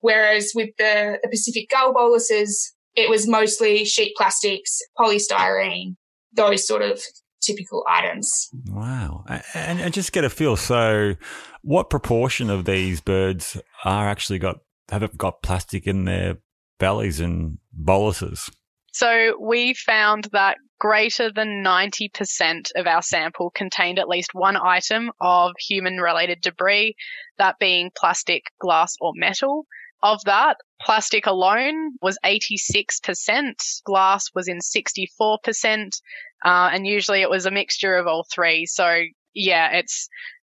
Whereas 0.00 0.52
with 0.54 0.70
the, 0.78 1.18
the 1.22 1.28
Pacific 1.28 1.68
gull 1.68 1.92
boluses, 1.92 2.72
it 2.96 3.10
was 3.10 3.28
mostly 3.28 3.84
sheet 3.84 4.14
plastics, 4.16 4.80
polystyrene, 4.98 5.96
those 6.32 6.66
sort 6.66 6.80
of 6.80 6.98
typical 7.42 7.84
items. 7.90 8.48
Wow. 8.68 9.24
And, 9.54 9.80
and 9.80 9.92
just 9.92 10.12
get 10.12 10.24
a 10.24 10.30
feel. 10.30 10.56
So, 10.56 11.14
what 11.60 11.90
proportion 11.90 12.48
of 12.48 12.64
these 12.64 13.02
birds 13.02 13.60
are 13.84 14.08
actually 14.08 14.38
got 14.38 14.60
have 14.92 15.16
got 15.16 15.42
plastic 15.42 15.86
in 15.86 16.04
their 16.04 16.38
bellies 16.78 17.20
and 17.20 17.58
boluses? 17.72 18.50
So 18.92 19.36
we 19.40 19.72
found 19.72 20.28
that 20.32 20.58
greater 20.78 21.30
than 21.32 21.64
90% 21.64 22.72
of 22.76 22.86
our 22.86 23.02
sample 23.02 23.50
contained 23.50 23.98
at 23.98 24.08
least 24.08 24.34
one 24.34 24.56
item 24.56 25.10
of 25.20 25.52
human 25.58 25.98
related 25.98 26.40
debris, 26.42 26.94
that 27.38 27.58
being 27.58 27.90
plastic, 27.96 28.42
glass, 28.58 28.96
or 29.00 29.12
metal. 29.14 29.66
Of 30.02 30.24
that, 30.24 30.56
plastic 30.80 31.26
alone 31.26 31.92
was 32.02 32.18
86%, 32.24 33.82
glass 33.84 34.24
was 34.34 34.48
in 34.48 34.58
64%, 34.58 36.00
uh, 36.44 36.70
and 36.72 36.84
usually 36.84 37.22
it 37.22 37.30
was 37.30 37.46
a 37.46 37.52
mixture 37.52 37.94
of 37.94 38.08
all 38.08 38.26
three. 38.34 38.66
So 38.66 39.02
yeah, 39.32 39.76
it's, 39.76 40.08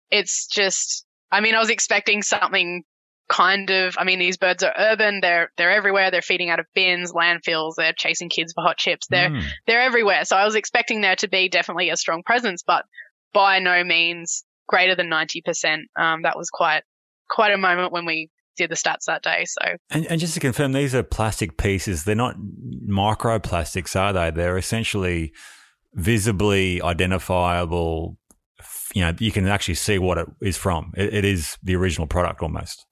it's 0.10 0.48
just, 0.48 1.06
I 1.32 1.41
mean, 1.41 1.54
I 1.54 1.60
was 1.60 1.69
expecting 1.69 2.24
something 2.24 2.84
kind 3.27 3.69
of 3.71 3.95
I 3.97 4.03
mean 4.03 4.19
these 4.19 4.38
birds 4.38 4.61
are 4.63 4.73
urban 4.77 5.19
they're 5.21 5.49
they're 5.57 5.71
everywhere 5.71 6.11
they're 6.11 6.21
feeding 6.21 6.49
out 6.51 6.59
of 6.59 6.67
bins 6.75 7.11
landfills 7.11 7.73
they're 7.75 7.93
chasing 7.93 8.29
kids 8.29 8.53
for 8.53 8.61
hot 8.61 8.77
chips 8.77 9.07
they're 9.07 9.29
Mm. 9.31 9.43
they're 9.65 9.81
everywhere 9.81 10.25
so 10.25 10.35
I 10.35 10.45
was 10.45 10.53
expecting 10.55 11.01
there 11.01 11.15
to 11.17 11.27
be 11.27 11.49
definitely 11.49 11.89
a 11.89 11.97
strong 11.97 12.21
presence 12.23 12.63
but 12.65 12.85
by 13.33 13.59
no 13.59 13.83
means 13.83 14.43
greater 14.67 14.95
than 14.95 15.09
90% 15.09 15.77
um, 15.99 16.21
that 16.21 16.38
was 16.38 16.49
quite 16.51 16.83
quite 17.29 17.51
a 17.51 17.57
moment 17.57 17.91
when 17.91 18.05
we 18.05 18.29
did 18.57 18.69
the 18.69 18.75
stats 18.75 19.05
that 19.07 19.23
day 19.23 19.45
so 19.45 19.75
And, 19.89 20.05
and 20.05 20.19
just 20.19 20.33
to 20.35 20.39
confirm, 20.39 20.71
these 20.71 20.95
are 20.95 21.03
plastic 21.03 21.57
pieces. 21.57 22.05
They're 22.05 22.15
not 22.15 22.38
microplastics, 22.88 23.99
are 23.99 24.13
they? 24.13 24.31
They're 24.31 24.57
essentially 24.57 25.33
visibly 25.93 26.81
identifiable. 26.81 28.17
You 28.93 29.01
know, 29.01 29.13
you 29.19 29.31
can 29.31 29.47
actually 29.47 29.75
see 29.75 29.99
what 29.99 30.17
it 30.17 30.27
is 30.41 30.55
from. 30.57 30.93
It, 30.95 31.13
it 31.13 31.25
is 31.25 31.57
the 31.63 31.75
original 31.75 32.07
product 32.07 32.41
almost. 32.41 32.85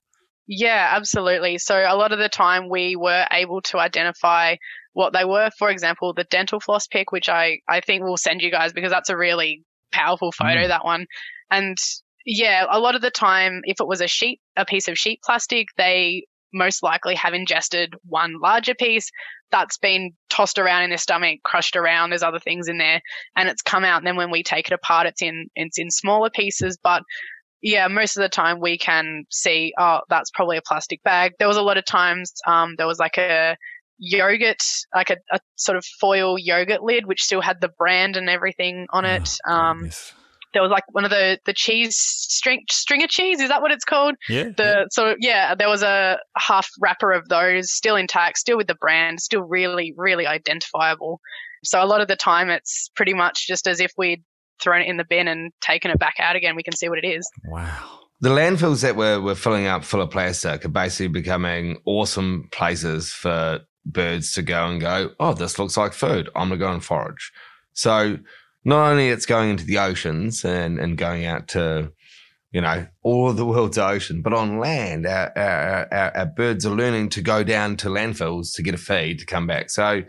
Yeah, 0.46 0.90
absolutely. 0.92 1.58
So 1.58 1.76
a 1.76 1.96
lot 1.96 2.12
of 2.12 2.18
the 2.18 2.28
time 2.28 2.68
we 2.68 2.96
were 2.96 3.26
able 3.30 3.62
to 3.62 3.78
identify 3.78 4.56
what 4.92 5.12
they 5.12 5.24
were. 5.24 5.50
For 5.58 5.70
example, 5.70 6.12
the 6.12 6.24
dental 6.24 6.60
floss 6.60 6.86
pick, 6.86 7.12
which 7.12 7.28
I, 7.28 7.58
I 7.68 7.80
think 7.80 8.02
we'll 8.02 8.16
send 8.16 8.42
you 8.42 8.50
guys 8.50 8.72
because 8.72 8.90
that's 8.90 9.08
a 9.10 9.16
really 9.16 9.62
powerful 9.92 10.32
photo, 10.32 10.64
Mm. 10.64 10.68
that 10.68 10.84
one. 10.84 11.06
And 11.50 11.78
yeah, 12.26 12.66
a 12.70 12.78
lot 12.78 12.94
of 12.94 13.02
the 13.02 13.10
time, 13.10 13.60
if 13.64 13.80
it 13.80 13.86
was 13.86 14.00
a 14.00 14.06
sheet, 14.06 14.40
a 14.56 14.64
piece 14.64 14.88
of 14.88 14.98
sheet 14.98 15.20
plastic, 15.24 15.68
they 15.76 16.24
most 16.52 16.82
likely 16.82 17.14
have 17.16 17.34
ingested 17.34 17.94
one 18.06 18.34
larger 18.40 18.74
piece 18.74 19.10
that's 19.50 19.78
been 19.78 20.12
tossed 20.30 20.58
around 20.58 20.82
in 20.84 20.90
their 20.90 20.98
stomach, 20.98 21.40
crushed 21.44 21.76
around. 21.76 22.10
There's 22.10 22.22
other 22.22 22.38
things 22.38 22.68
in 22.68 22.78
there 22.78 23.00
and 23.36 23.48
it's 23.48 23.62
come 23.62 23.84
out. 23.84 23.98
And 23.98 24.06
then 24.06 24.16
when 24.16 24.30
we 24.30 24.42
take 24.42 24.66
it 24.68 24.74
apart, 24.74 25.06
it's 25.06 25.22
in, 25.22 25.48
it's 25.54 25.78
in 25.78 25.90
smaller 25.90 26.30
pieces, 26.30 26.78
but 26.82 27.02
yeah, 27.64 27.88
most 27.88 28.14
of 28.18 28.20
the 28.20 28.28
time 28.28 28.60
we 28.60 28.76
can 28.76 29.24
see, 29.30 29.72
oh, 29.78 30.00
that's 30.10 30.30
probably 30.32 30.58
a 30.58 30.62
plastic 30.62 31.02
bag. 31.02 31.32
There 31.38 31.48
was 31.48 31.56
a 31.56 31.62
lot 31.62 31.78
of 31.78 31.86
times, 31.86 32.34
um, 32.46 32.74
there 32.76 32.86
was 32.86 32.98
like 32.98 33.16
a 33.16 33.56
yogurt, 33.96 34.62
like 34.94 35.08
a, 35.08 35.16
a 35.32 35.40
sort 35.56 35.78
of 35.78 35.84
foil 35.98 36.38
yogurt 36.38 36.82
lid, 36.82 37.06
which 37.06 37.22
still 37.22 37.40
had 37.40 37.62
the 37.62 37.70
brand 37.70 38.18
and 38.18 38.28
everything 38.28 38.86
on 38.90 39.06
it. 39.06 39.30
Oh, 39.48 39.50
Um, 39.50 39.90
there 40.52 40.60
was 40.60 40.70
like 40.70 40.84
one 40.92 41.06
of 41.06 41.10
the, 41.10 41.38
the 41.46 41.54
cheese 41.54 41.96
string, 41.96 42.60
stringer 42.70 43.06
cheese. 43.08 43.40
Is 43.40 43.48
that 43.48 43.62
what 43.62 43.72
it's 43.72 43.84
called? 43.84 44.14
yeah. 44.28 44.50
The, 44.54 44.86
so 44.90 45.16
yeah, 45.18 45.54
there 45.54 45.70
was 45.70 45.82
a 45.82 46.18
half 46.36 46.68
wrapper 46.82 47.12
of 47.12 47.30
those 47.30 47.72
still 47.72 47.96
intact, 47.96 48.36
still 48.36 48.58
with 48.58 48.66
the 48.66 48.76
brand, 48.76 49.20
still 49.20 49.42
really, 49.42 49.94
really 49.96 50.26
identifiable. 50.26 51.18
So 51.64 51.82
a 51.82 51.86
lot 51.86 52.02
of 52.02 52.08
the 52.08 52.16
time 52.16 52.50
it's 52.50 52.90
pretty 52.94 53.14
much 53.14 53.46
just 53.46 53.66
as 53.66 53.80
if 53.80 53.90
we'd 53.96 54.22
thrown 54.62 54.82
it 54.82 54.88
in 54.88 54.96
the 54.96 55.04
bin 55.08 55.28
and 55.28 55.52
taken 55.60 55.90
it 55.90 55.98
back 55.98 56.14
out 56.18 56.36
again. 56.36 56.56
We 56.56 56.62
can 56.62 56.76
see 56.76 56.88
what 56.88 56.98
it 56.98 57.06
is. 57.06 57.28
wow. 57.44 58.00
The 58.20 58.30
landfills 58.30 58.82
that 58.82 58.96
we're, 58.96 59.20
we're 59.20 59.34
filling 59.34 59.66
up 59.66 59.84
full 59.84 60.00
of 60.00 60.10
plastic 60.10 60.64
are 60.64 60.68
basically 60.68 61.08
becoming 61.08 61.78
awesome 61.84 62.48
places 62.52 63.10
for 63.10 63.60
birds 63.84 64.32
to 64.34 64.42
go 64.42 64.66
and 64.66 64.80
go, 64.80 65.10
oh, 65.20 65.34
this 65.34 65.58
looks 65.58 65.76
like 65.76 65.92
food. 65.92 66.30
I'm 66.34 66.48
going 66.48 66.58
to 66.60 66.64
go 66.64 66.72
and 66.72 66.82
forage. 66.82 67.32
So 67.74 68.18
not 68.64 68.90
only 68.90 69.08
it's 69.08 69.26
going 69.26 69.50
into 69.50 69.64
the 69.64 69.78
oceans 69.78 70.44
and, 70.44 70.78
and 70.78 70.96
going 70.96 71.26
out 71.26 71.48
to, 71.48 71.92
you 72.50 72.60
know, 72.60 72.86
all 73.02 73.28
of 73.28 73.36
the 73.36 73.44
world's 73.44 73.78
ocean, 73.78 74.22
but 74.22 74.32
on 74.32 74.58
land, 74.58 75.06
our, 75.06 75.36
our, 75.36 75.88
our, 75.92 76.16
our 76.16 76.26
birds 76.26 76.64
are 76.64 76.74
learning 76.74 77.10
to 77.10 77.20
go 77.20 77.42
down 77.42 77.76
to 77.78 77.88
landfills 77.88 78.54
to 78.54 78.62
get 78.62 78.74
a 78.74 78.78
feed 78.78 79.18
to 79.18 79.26
come 79.26 79.46
back. 79.46 79.70
So, 79.70 80.02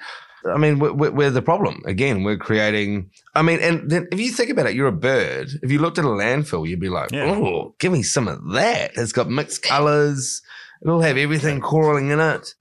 I 0.53 0.57
mean, 0.57 0.79
we're, 0.79 0.93
we're 0.93 1.11
we're 1.11 1.31
the 1.31 1.41
problem. 1.41 1.81
Again, 1.85 2.23
we're 2.23 2.37
creating, 2.37 3.09
I 3.33 3.41
mean, 3.41 3.59
and 3.59 3.89
then 3.89 4.07
if 4.11 4.19
you 4.19 4.31
think 4.31 4.49
about 4.51 4.67
it, 4.67 4.75
you're 4.75 4.87
a 4.87 4.91
bird. 4.91 5.49
If 5.63 5.71
you 5.71 5.79
looked 5.79 5.97
at 5.97 6.05
a 6.05 6.09
landfill, 6.09 6.67
you'd 6.67 6.79
be 6.79 6.89
like, 6.89 7.11
Yeah. 7.11 7.31
oh, 7.31 7.73
give 7.79 7.91
me 7.91 8.03
some 8.03 8.27
of 8.27 8.51
that. 8.51 8.91
It's 8.95 9.11
got 9.11 9.29
mixed 9.29 9.63
colors. 9.63 10.41
It'll 10.83 11.01
have 11.01 11.17
everything 11.17 11.61
coraling 11.61 12.09
in 12.09 12.19
it. 12.19 12.53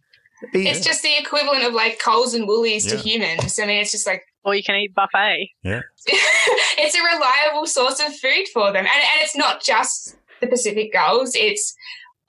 Be- 0.53 0.69
It's 0.69 0.85
just 0.85 1.03
the 1.03 1.17
equivalent 1.19 1.65
of 1.65 1.75
like 1.75 1.99
Coles 2.03 2.35
and 2.35 2.47
Woolies 2.47 2.87
to 2.87 2.97
humans. 2.97 3.59
I 3.59 3.67
mean, 3.67 3.81
it's 3.81 3.93
just 3.93 4.07
like 4.07 4.23
Or 4.45 4.55
you 4.55 4.63
can 4.63 4.77
eat 4.77 4.95
buffet. 4.95 5.51
Yeah. 5.63 5.81
it's 6.07 6.97
a 6.97 7.03
reliable 7.03 7.67
source 7.67 8.01
of 8.01 8.15
food 8.17 8.47
for 8.53 8.67
them. 8.73 8.85
And, 8.85 8.89
and 8.89 9.21
it's 9.23 9.37
not 9.37 9.63
just 9.63 10.17
the 10.41 10.47
Pacific 10.47 10.93
gulls, 10.93 11.35
it's 11.35 11.75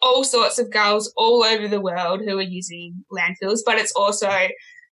all 0.01 0.23
sorts 0.23 0.59
of 0.59 0.69
gulls 0.71 1.11
all 1.17 1.43
over 1.43 1.67
the 1.67 1.81
world 1.81 2.21
who 2.21 2.37
are 2.37 2.41
using 2.41 3.03
landfills, 3.11 3.59
but 3.65 3.77
it's 3.77 3.91
also 3.93 4.29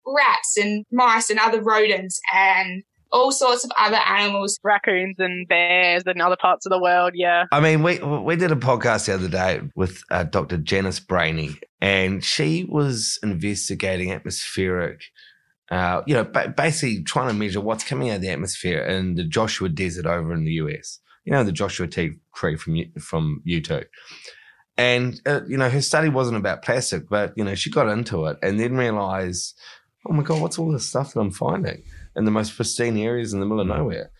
rats 0.05 0.57
and 0.57 0.85
mice 0.91 1.29
and 1.29 1.39
other 1.39 1.61
rodents 1.61 2.19
and 2.33 2.83
all 3.11 3.31
sorts 3.31 3.65
of 3.65 3.71
other 3.77 3.97
animals. 3.97 4.57
Raccoons 4.63 5.15
and 5.19 5.47
bears 5.47 6.03
and 6.05 6.21
other 6.21 6.37
parts 6.37 6.65
of 6.65 6.71
the 6.71 6.79
world. 6.79 7.11
Yeah. 7.13 7.45
I 7.51 7.59
mean, 7.59 7.83
we 7.83 7.99
we 7.99 8.35
did 8.35 8.51
a 8.51 8.55
podcast 8.55 9.07
the 9.07 9.13
other 9.13 9.27
day 9.27 9.61
with 9.75 10.03
uh, 10.11 10.23
Dr. 10.23 10.57
Janice 10.57 10.99
Brahney, 10.99 11.57
and 11.81 12.23
she 12.23 12.65
was 12.69 13.19
investigating 13.23 14.11
atmospheric 14.11 15.01
uh, 15.71 16.03
you 16.05 16.13
know, 16.13 16.25
ba- 16.25 16.53
basically 16.55 17.01
trying 17.01 17.29
to 17.29 17.33
measure 17.33 17.61
what's 17.61 17.85
coming 17.85 18.09
out 18.09 18.17
of 18.17 18.21
the 18.21 18.29
atmosphere 18.29 18.81
in 18.81 19.15
the 19.15 19.23
Joshua 19.23 19.69
Desert 19.69 20.05
over 20.05 20.33
in 20.33 20.43
the 20.43 20.51
US. 20.53 20.99
You 21.23 21.31
know, 21.31 21.43
the 21.43 21.53
Joshua 21.53 21.87
tree 21.87 22.17
from 22.33 22.83
from 22.99 23.41
U2. 23.47 23.85
And, 24.77 25.21
uh, 25.25 25.41
you 25.47 25.57
know, 25.57 25.69
her 25.69 25.81
study 25.81 26.09
wasn't 26.09 26.37
about 26.37 26.63
plastic, 26.63 27.07
but, 27.07 27.33
you 27.35 27.43
know, 27.43 27.55
she 27.55 27.69
got 27.69 27.87
into 27.87 28.25
it 28.25 28.37
and 28.41 28.59
then 28.59 28.75
realized, 28.75 29.57
oh 30.07 30.13
my 30.13 30.23
God, 30.23 30.41
what's 30.41 30.57
all 30.57 30.71
this 30.71 30.87
stuff 30.87 31.13
that 31.13 31.19
I'm 31.19 31.31
finding 31.31 31.83
in 32.15 32.25
the 32.25 32.31
most 32.31 32.55
pristine 32.55 32.97
areas 32.97 33.33
in 33.33 33.39
the 33.39 33.45
middle 33.45 33.61
of 33.61 33.67
nowhere? 33.67 34.11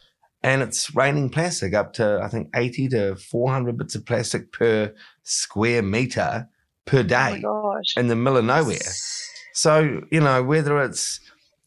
And 0.43 0.61
it's 0.61 0.95
raining 0.95 1.29
plastic 1.29 1.73
up 1.73 1.93
to, 1.93 2.19
I 2.21 2.27
think, 2.27 2.49
80 2.55 2.89
to 2.89 3.15
400 3.15 3.77
bits 3.77 3.95
of 3.95 4.05
plastic 4.05 4.51
per 4.51 4.93
square 5.23 5.84
meter 5.84 6.49
per 6.86 7.03
day 7.03 7.43
oh 7.45 7.79
in 7.95 8.07
the 8.07 8.15
middle 8.15 8.38
of 8.38 8.45
nowhere. 8.45 8.79
So, 9.53 10.01
you 10.11 10.19
know, 10.19 10.41
whether 10.41 10.82
it's 10.82 11.19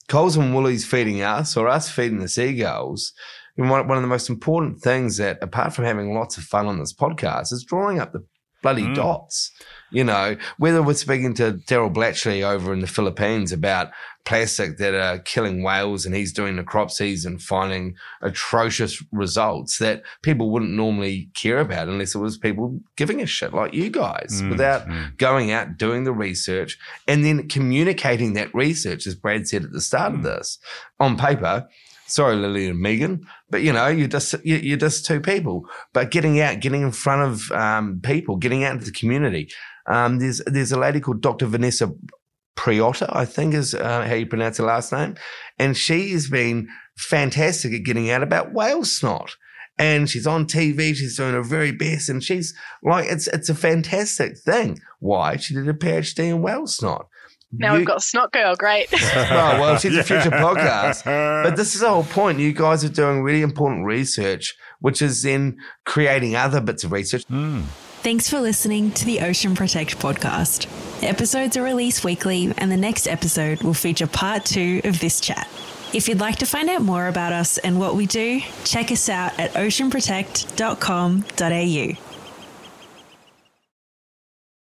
Coles 0.08 0.36
and 0.36 0.54
Woolies 0.54 0.84
feeding 0.84 1.22
us 1.22 1.56
or 1.56 1.68
us 1.68 1.88
feeding 1.88 2.18
the 2.18 2.28
seagulls, 2.28 3.12
one, 3.56 3.86
one 3.86 3.96
of 3.96 4.02
the 4.02 4.08
most 4.08 4.28
important 4.28 4.80
things 4.80 5.18
that, 5.18 5.38
apart 5.40 5.72
from 5.72 5.84
having 5.84 6.12
lots 6.12 6.36
of 6.36 6.44
fun 6.44 6.66
on 6.66 6.78
this 6.78 6.92
podcast, 6.92 7.52
is 7.52 7.64
drawing 7.64 8.00
up 8.00 8.12
the 8.12 8.24
bloody 8.62 8.82
mm. 8.82 8.94
dots. 8.94 9.52
You 9.90 10.04
know, 10.04 10.36
whether 10.58 10.82
we're 10.82 10.94
speaking 10.94 11.34
to 11.34 11.52
Darrell 11.52 11.90
Blatchley 11.90 12.42
over 12.42 12.72
in 12.72 12.80
the 12.80 12.86
Philippines 12.86 13.52
about 13.52 13.90
plastic 14.24 14.78
that 14.78 14.94
are 14.94 15.18
killing 15.18 15.62
whales 15.62 16.06
and 16.06 16.14
he's 16.14 16.32
doing 16.32 16.56
the 16.56 16.64
crop 16.64 16.90
season 16.90 17.38
finding 17.38 17.94
atrocious 18.22 19.02
results 19.12 19.78
that 19.78 20.02
people 20.22 20.50
wouldn't 20.50 20.72
normally 20.72 21.28
care 21.34 21.58
about 21.58 21.88
unless 21.88 22.14
it 22.14 22.18
was 22.18 22.38
people 22.38 22.80
giving 22.96 23.20
a 23.20 23.26
shit 23.26 23.52
like 23.52 23.74
you 23.74 23.90
guys 23.90 24.40
mm, 24.40 24.48
without 24.48 24.86
mm. 24.86 25.16
going 25.18 25.52
out 25.52 25.76
doing 25.76 26.04
the 26.04 26.12
research 26.12 26.78
and 27.06 27.24
then 27.24 27.46
communicating 27.48 28.32
that 28.32 28.54
research 28.54 29.06
as 29.06 29.14
Brad 29.14 29.46
said 29.46 29.64
at 29.64 29.72
the 29.72 29.80
start 29.80 30.12
mm. 30.12 30.16
of 30.16 30.22
this 30.22 30.58
on 30.98 31.18
paper 31.18 31.68
sorry, 32.06 32.36
Lily 32.36 32.68
and 32.68 32.78
Megan, 32.78 33.26
but 33.50 33.62
you 33.62 33.72
know, 33.72 33.88
you're 33.88 34.08
just 34.08 34.34
you're 34.44 34.76
just 34.76 35.06
two 35.06 35.20
people. 35.20 35.66
But 35.92 36.10
getting 36.10 36.40
out, 36.40 36.60
getting 36.60 36.82
in 36.82 36.92
front 36.92 37.22
of 37.22 37.50
um, 37.52 38.00
people, 38.02 38.36
getting 38.36 38.64
out 38.64 38.74
into 38.74 38.86
the 38.86 38.92
community. 38.92 39.48
Um, 39.86 40.18
there's 40.18 40.40
there's 40.46 40.72
a 40.72 40.78
lady 40.78 41.00
called 41.00 41.20
Dr. 41.20 41.46
Vanessa 41.46 41.92
Pirotta, 42.56 43.08
I 43.10 43.24
think 43.24 43.54
is 43.54 43.74
uh, 43.74 44.06
how 44.06 44.14
you 44.14 44.26
pronounce 44.26 44.58
her 44.58 44.64
last 44.64 44.92
name, 44.92 45.16
and 45.58 45.76
she 45.76 46.12
has 46.12 46.28
been 46.28 46.68
fantastic 46.96 47.72
at 47.72 47.84
getting 47.84 48.10
out 48.10 48.22
about 48.22 48.52
whale 48.52 48.84
snot. 48.84 49.36
And 49.76 50.08
she's 50.08 50.24
on 50.24 50.46
TV. 50.46 50.94
She's 50.94 51.16
doing 51.16 51.32
her 51.32 51.42
very 51.42 51.72
best, 51.72 52.08
and 52.08 52.22
she's 52.22 52.54
like, 52.84 53.06
it's 53.10 53.26
it's 53.26 53.48
a 53.48 53.56
fantastic 53.56 54.38
thing. 54.38 54.78
Why? 55.00 55.36
She 55.36 55.52
did 55.52 55.68
a 55.68 55.72
PhD 55.72 56.30
in 56.30 56.42
whale 56.42 56.68
snot. 56.68 57.08
Now 57.58 57.72
you, 57.72 57.78
we've 57.78 57.86
got 57.86 58.02
Snot 58.02 58.32
Girl. 58.32 58.54
Great. 58.56 58.88
oh, 58.92 58.98
well, 59.30 59.78
she's 59.78 59.96
a 59.96 60.02
future 60.02 60.30
podcast. 60.30 61.04
But 61.04 61.56
this 61.56 61.74
is 61.74 61.80
the 61.80 61.88
whole 61.88 62.04
point. 62.04 62.38
You 62.38 62.52
guys 62.52 62.84
are 62.84 62.88
doing 62.88 63.22
really 63.22 63.42
important 63.42 63.84
research, 63.84 64.56
which 64.80 65.02
is 65.02 65.22
then 65.22 65.58
creating 65.84 66.36
other 66.36 66.60
bits 66.60 66.84
of 66.84 66.92
research. 66.92 67.26
Mm. 67.28 67.64
Thanks 68.04 68.28
for 68.28 68.38
listening 68.38 68.92
to 68.92 69.04
the 69.06 69.20
Ocean 69.20 69.54
Protect 69.54 69.98
podcast. 69.98 70.66
Episodes 71.02 71.56
are 71.56 71.62
released 71.62 72.04
weekly, 72.04 72.52
and 72.58 72.70
the 72.70 72.76
next 72.76 73.06
episode 73.06 73.62
will 73.62 73.72
feature 73.72 74.06
part 74.06 74.44
two 74.44 74.82
of 74.84 75.00
this 75.00 75.20
chat. 75.20 75.48
If 75.94 76.06
you'd 76.06 76.20
like 76.20 76.36
to 76.40 76.44
find 76.44 76.68
out 76.68 76.82
more 76.82 77.06
about 77.06 77.32
us 77.32 77.56
and 77.56 77.80
what 77.80 77.94
we 77.94 78.04
do, 78.04 78.42
check 78.64 78.92
us 78.92 79.08
out 79.08 79.40
at 79.40 79.54
oceanprotect.com.au. 79.54 82.03